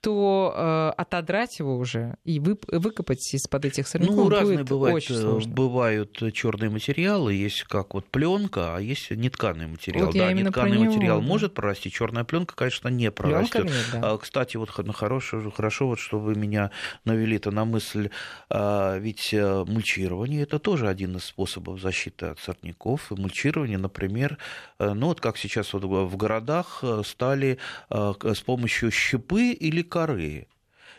[0.00, 4.96] то э, отодрать его уже и вы, выкопать из-под этих сорняков ну, разные будет бывают,
[4.96, 5.52] очень сложно.
[5.52, 10.06] бывают черные материалы, есть как вот пленка, а есть нетканый материал.
[10.06, 13.64] Вот да, нетканый материал него, может прорасти, черная пленка, конечно, не прорастет.
[13.64, 14.12] Нет, да.
[14.12, 16.70] А, кстати, вот ну, хорошо, хорошо, вот что вы меня
[17.04, 18.10] навели-то на мысль,
[18.48, 23.12] а, ведь э, мульчирование это тоже один из способов защиты от сорняков.
[23.12, 24.38] И мульчирование, например,
[24.78, 27.58] э, ну вот как сейчас вот в городах э, стали
[27.90, 30.46] с помощью щепы или коры.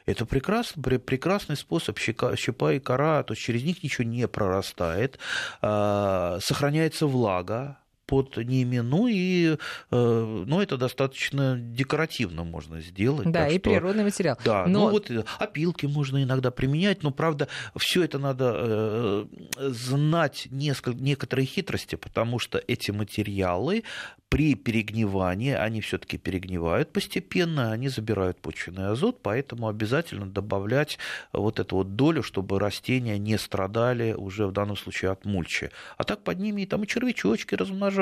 [0.06, 5.20] Это прекрасный, прекрасный способ щека, щепа и кора, то есть через них ничего не прорастает,
[5.62, 7.78] а, сохраняется влага,
[8.12, 9.56] под ними, ну и
[9.90, 13.32] ну, это достаточно декоративно можно сделать.
[13.32, 14.38] Да, и что, природный материал.
[14.44, 14.80] Да, но...
[14.80, 15.10] ну вот
[15.40, 17.48] опилки можно иногда применять, но правда
[17.78, 23.84] все это надо знать несколько, некоторые хитрости, потому что эти материалы
[24.28, 30.98] при перегнивании, они все-таки перегнивают постепенно, они забирают почвенный азот, поэтому обязательно добавлять
[31.34, 35.70] вот эту вот долю, чтобы растения не страдали уже в данном случае от мульчи.
[35.98, 38.01] А так под ними и там и червячочки размножаются,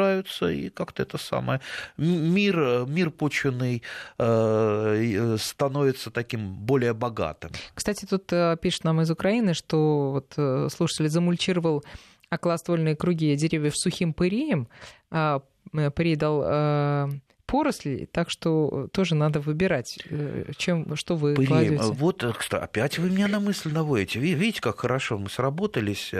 [0.49, 1.61] и как-то это самое.
[1.97, 3.83] Мир, мир почвенный
[4.17, 7.51] э, становится таким более богатым.
[7.73, 11.83] Кстати, тут э, пишет нам из Украины, что вот э, слушатель замульчировал
[12.31, 14.67] околоствольные круги деревьев сухим пыреем,
[15.11, 15.41] а
[15.73, 17.09] Э, придал э,
[17.49, 21.47] поросли, так что тоже надо выбирать, э, чем, что вы Пылим.
[21.47, 21.83] кладете.
[21.83, 24.19] Вот, кстати, опять вы меня на мысль наводите.
[24.19, 26.11] Видите, как хорошо мы сработались.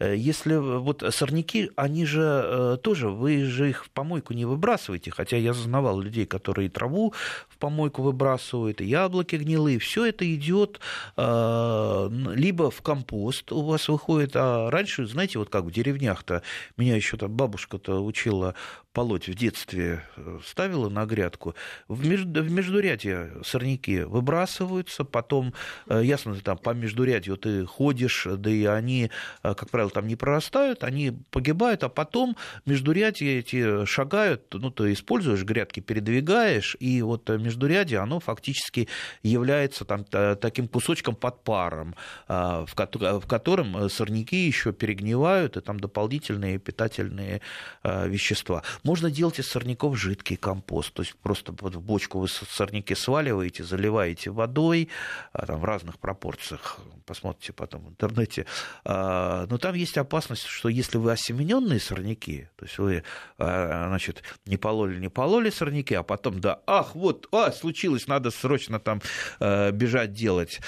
[0.00, 5.54] Если вот сорняки, они же тоже, вы же их в помойку не выбрасываете, хотя я
[5.54, 7.14] знавал людей, которые траву
[7.48, 10.80] в помойку выбрасывают, и яблоки гнилые, все это идет
[11.16, 16.42] либо в компост у вас выходит, а раньше, знаете, вот как в деревнях-то,
[16.76, 18.54] меня еще там бабушка-то учила
[18.94, 21.54] полоть в детстве э, ставила на грядку,
[21.88, 25.52] в, меж, в междурядье сорняки выбрасываются, потом,
[25.88, 29.10] э, ясно, там по междурядью ты ходишь, да и они,
[29.42, 32.36] э, как правило, там не прорастают, они погибают, а потом
[32.66, 38.88] междурядье эти шагают, ну, ты используешь грядки, передвигаешь, и вот междурядье, оно фактически
[39.24, 41.96] является там таким кусочком под паром,
[42.28, 47.40] в котором сорняки еще перегнивают, и там дополнительные питательные
[47.82, 48.62] вещества.
[48.84, 54.30] Можно делать из сорняков жидкий компост, то есть просто в бочку вы сорняки сваливаете, заливаете
[54.30, 54.90] водой
[55.32, 58.44] а, там, в разных пропорциях, посмотрите потом в интернете.
[58.84, 63.04] А, но там есть опасность, что если вы осемененные сорняки, то есть вы
[63.38, 68.30] а, значит, не пололи, не пололи сорняки, а потом, да, ах, вот, а, случилось, надо
[68.30, 69.00] срочно там
[69.40, 70.60] бежать делать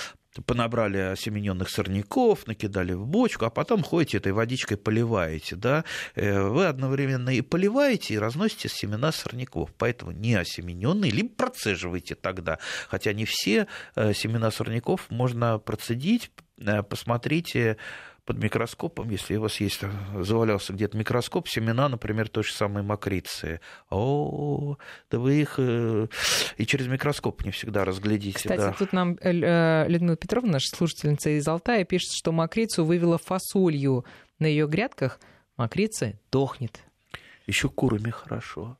[0.43, 5.84] понабрали осемененных сорняков, накидали в бочку, а потом ходите этой водичкой поливаете, да,
[6.14, 12.59] э, вы одновременно и поливаете, и разносите семена сорняков, поэтому не осемененные, либо процеживайте тогда,
[12.89, 17.76] хотя не все э, семена сорняков можно процедить, э, посмотрите
[18.26, 19.80] под микроскопом, если у вас есть,
[20.18, 23.60] завалялся где-то микроскоп, семена, например, той же самой макрицы.
[23.88, 24.76] О,
[25.10, 26.08] да вы их э,
[26.56, 28.36] и через микроскоп не всегда разглядите.
[28.38, 28.74] Кстати, да.
[28.76, 34.04] тут нам э, Людмила Петровна, наша слушательница из Алтая, пишет, что макрицу вывела фасолью
[34.40, 35.20] на ее грядках.
[35.56, 36.80] Макрица дохнет.
[37.46, 38.76] Еще курами хорошо.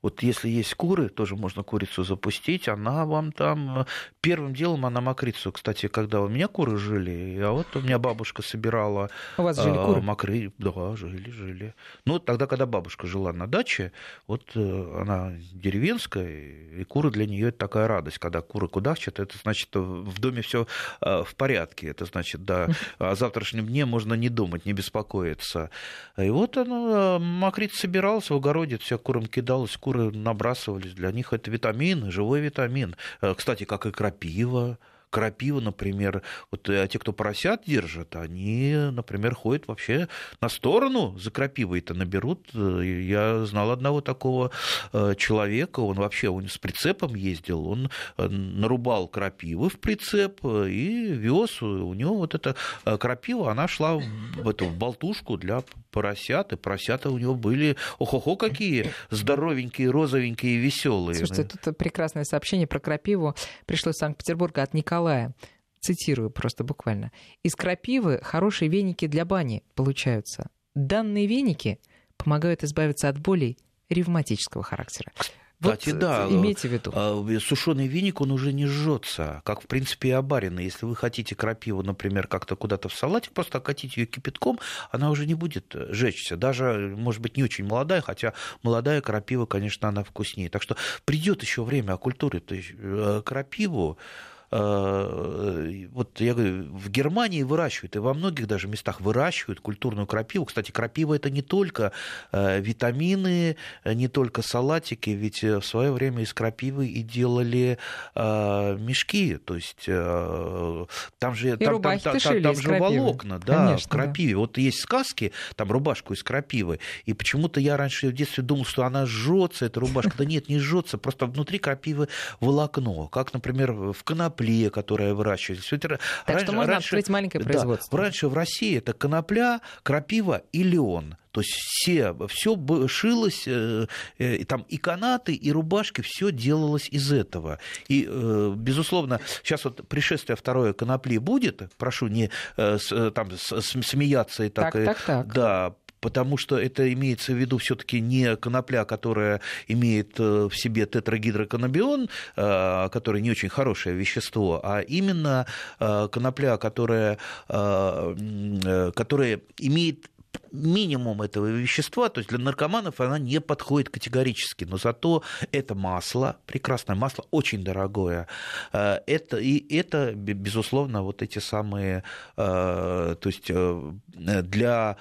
[0.00, 3.80] Вот если есть куры, тоже можно курицу запустить, она вам там...
[3.80, 3.84] Э,
[4.20, 8.42] первым делом она мокрицу, кстати, когда у меня куры жили, а вот у меня бабушка
[8.42, 9.10] собирала...
[9.38, 10.00] У вас жили а, куры?
[10.00, 10.52] Мокры...
[10.58, 11.74] Да, жили, жили.
[12.04, 13.90] Ну, тогда, когда бабушка жила на даче,
[14.28, 18.18] вот э, она деревенская, и куры для нее это такая радость.
[18.18, 20.66] Когда куры кудахчат, это значит, в доме все
[21.00, 21.88] в порядке.
[21.88, 22.68] Это значит, да,
[22.98, 25.70] о завтрашнем дне можно не думать, не беспокоиться.
[26.16, 31.50] И вот она, мокрица собиралась в огороде, вся курам кидалась, куры набрасывались, для них это
[31.50, 32.94] витамин, живой витамин.
[33.22, 34.76] Э, кстати, как и крапива,
[35.10, 40.08] крапива, например, вот а те, кто поросят держат, они, например, ходят вообще
[40.40, 42.48] на сторону за крапивой-то наберут.
[42.54, 44.50] Э, я знал одного такого
[44.92, 51.62] э, человека, он вообще он с прицепом ездил, он нарубал крапивы в прицеп и вез,
[51.62, 57.18] у него вот эта крапива, она шла в эту болтушку для поросят, и поросята у
[57.18, 61.16] него были, ох-охо, какие здоровенькие, розовенькие, веселые.
[61.16, 63.34] Слушайте, тут прекрасное сообщение про крапиву
[63.66, 65.32] пришло из Санкт-Петербурга от Николая Николая.
[65.80, 67.12] Цитирую просто буквально.
[67.44, 70.50] «Из крапивы хорошие веники для бани получаются.
[70.74, 71.78] Данные веники
[72.16, 75.12] помогают избавиться от болей ревматического характера».
[75.60, 76.26] Кстати, вот да.
[76.30, 76.92] Имейте в виду.
[76.94, 80.64] А, сушеный веник, он уже не жжется, как, в принципе, и обаренный.
[80.64, 84.60] Если вы хотите крапиву, например, как-то куда-то в салатик, просто окатить ее кипятком,
[84.92, 86.36] она уже не будет жечься.
[86.36, 90.48] Даже, может быть, не очень молодая, хотя молодая крапива, конечно, она вкуснее.
[90.48, 92.38] Так что придет еще время оккультуры.
[92.38, 98.66] То есть э, крапиву Э, вот я говорю, в Германии выращивают, и во многих даже
[98.66, 100.46] местах выращивают культурную крапиву.
[100.46, 101.92] Кстати, крапива это не только
[102.32, 107.76] э, витамины, не только салатики, ведь в свое время из крапивы и делали
[108.14, 113.86] э, мешки, то есть там же, там, там, там, там, там же волокна, да, Конечно,
[113.86, 114.32] в крапиве.
[114.32, 114.38] Да.
[114.38, 118.84] Вот есть сказки, там рубашку из крапивы, и почему-то я раньше в детстве думал, что
[118.84, 120.12] она жжется, эта рубашка.
[120.16, 122.08] Да нет, не жжется, просто внутри крапивы
[122.40, 125.78] волокно, как, например, в конопе конопле, которая выращивается.
[125.78, 127.96] Так раньше, что можно раньше, открыть маленькое производство.
[127.96, 131.16] Да, раньше в России это конопля, крапива и леон.
[131.30, 132.56] То есть все, все
[132.88, 133.86] шилось, э,
[134.18, 137.58] э, там и канаты, и рубашки, все делалось из этого.
[137.88, 144.72] И, э, безусловно, сейчас вот пришествие второе конопли будет, прошу не там смеяться и так,
[144.72, 145.32] так, так, так.
[145.32, 152.08] да, потому что это имеется в виду все-таки не конопля, которая имеет в себе тетрагидроканабион,
[152.36, 155.46] который не очень хорошее вещество, а именно
[155.78, 160.08] конопля, которая, которая имеет
[160.52, 165.22] минимум этого вещества, то есть для наркоманов она не подходит категорически, но зато
[165.52, 168.26] это масло, прекрасное масло, очень дорогое.
[168.72, 172.02] Э, это, и это, безусловно, вот эти самые,
[172.36, 174.96] э, то есть э, для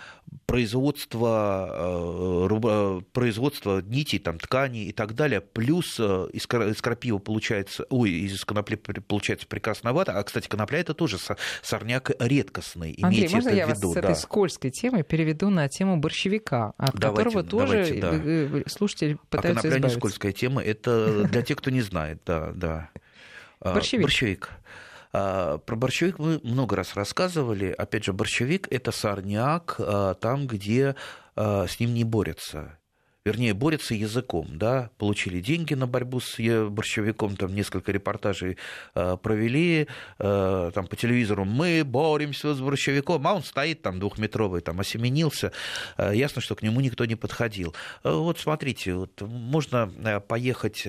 [0.46, 2.48] производства,
[3.14, 9.48] производства нитей, там, тканей и так далее, плюс из крапива получается, ой, из конопли получается
[9.48, 11.18] прекрасная вата, а, кстати, конопля это тоже
[11.62, 16.96] сорняк редкостный, Андрей, можно я вас с этой скользкой темой переведу на тему борщевика, от
[16.96, 18.12] давайте, которого тоже давайте, да.
[18.14, 19.90] Э, э, слушатели пытаются а избавиться.
[19.90, 22.90] не скользкая тема, это для тех, кто не знает, да, да.
[23.60, 24.04] А, борщевик.
[24.04, 24.52] Борщевик.
[25.14, 27.72] А, про борщевик мы много раз рассказывали.
[27.72, 29.80] Опять же, борщевик– это сорняк
[30.20, 30.96] там, где
[31.36, 32.78] с ним не борются
[33.28, 36.38] вернее, борются языком, да, получили деньги на борьбу с
[36.70, 38.58] борщевиком, там несколько репортажей
[38.96, 39.88] э, провели,
[40.18, 45.52] э, там по телевизору, мы боремся с борщевиком, а он стоит там двухметровый, там осеменился,
[45.98, 47.76] э, ясно, что к нему никто не подходил.
[48.04, 49.88] Вот смотрите, вот можно
[50.28, 50.88] поехать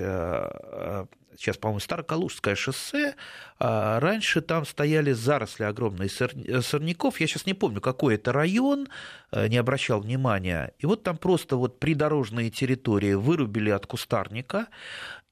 [1.39, 3.15] сейчас, по-моему, Старокалужское шоссе,
[3.59, 8.89] а раньше там стояли заросли огромные сорняков, я сейчас не помню, какой это район,
[9.31, 14.67] э, не обращал внимания, и вот там просто вот придорожные территории вырубили от кустарника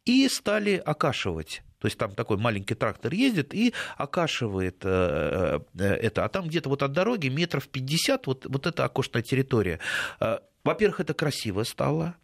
[0.06, 1.62] и стали окашивать.
[1.80, 6.24] То есть там такой маленький трактор ездит и окашивает э, э, это.
[6.24, 9.80] А там где-то вот от дороги метров 50 вот, вот эта окошная территория.
[10.64, 12.16] Во-первых, это красиво стало.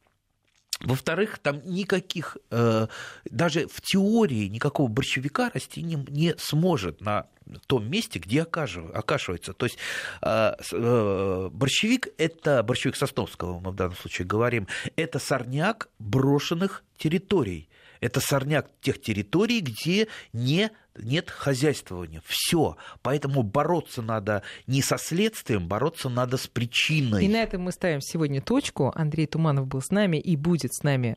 [0.79, 2.87] Во-вторых, там никаких, э,
[3.25, 7.27] даже в теории никакого борщевика расти не, не сможет на
[7.67, 9.53] том месте, где окашивается.
[9.53, 9.77] То есть
[10.21, 17.69] э, э, борщевик– это, борщевик Сосновского мы в данном случае говорим, это сорняк брошенных территорий.
[18.03, 22.21] Это сорняк тех территорий, где не нет хозяйствования.
[22.25, 22.75] Все.
[23.01, 27.25] Поэтому бороться надо не со следствием, бороться надо с причиной.
[27.25, 28.91] И на этом мы ставим сегодня точку.
[28.93, 31.15] Андрей Туманов был с нами и будет с нами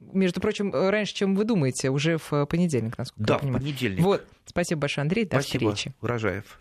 [0.00, 3.60] между прочим, раньше, чем вы думаете, уже в понедельник, насколько да, я понимаю.
[3.60, 4.02] Да, в понедельник.
[4.02, 4.26] Вот.
[4.46, 5.26] Спасибо большое, Андрей.
[5.26, 5.94] До Спасибо, встречи.
[6.00, 6.58] Урожаев.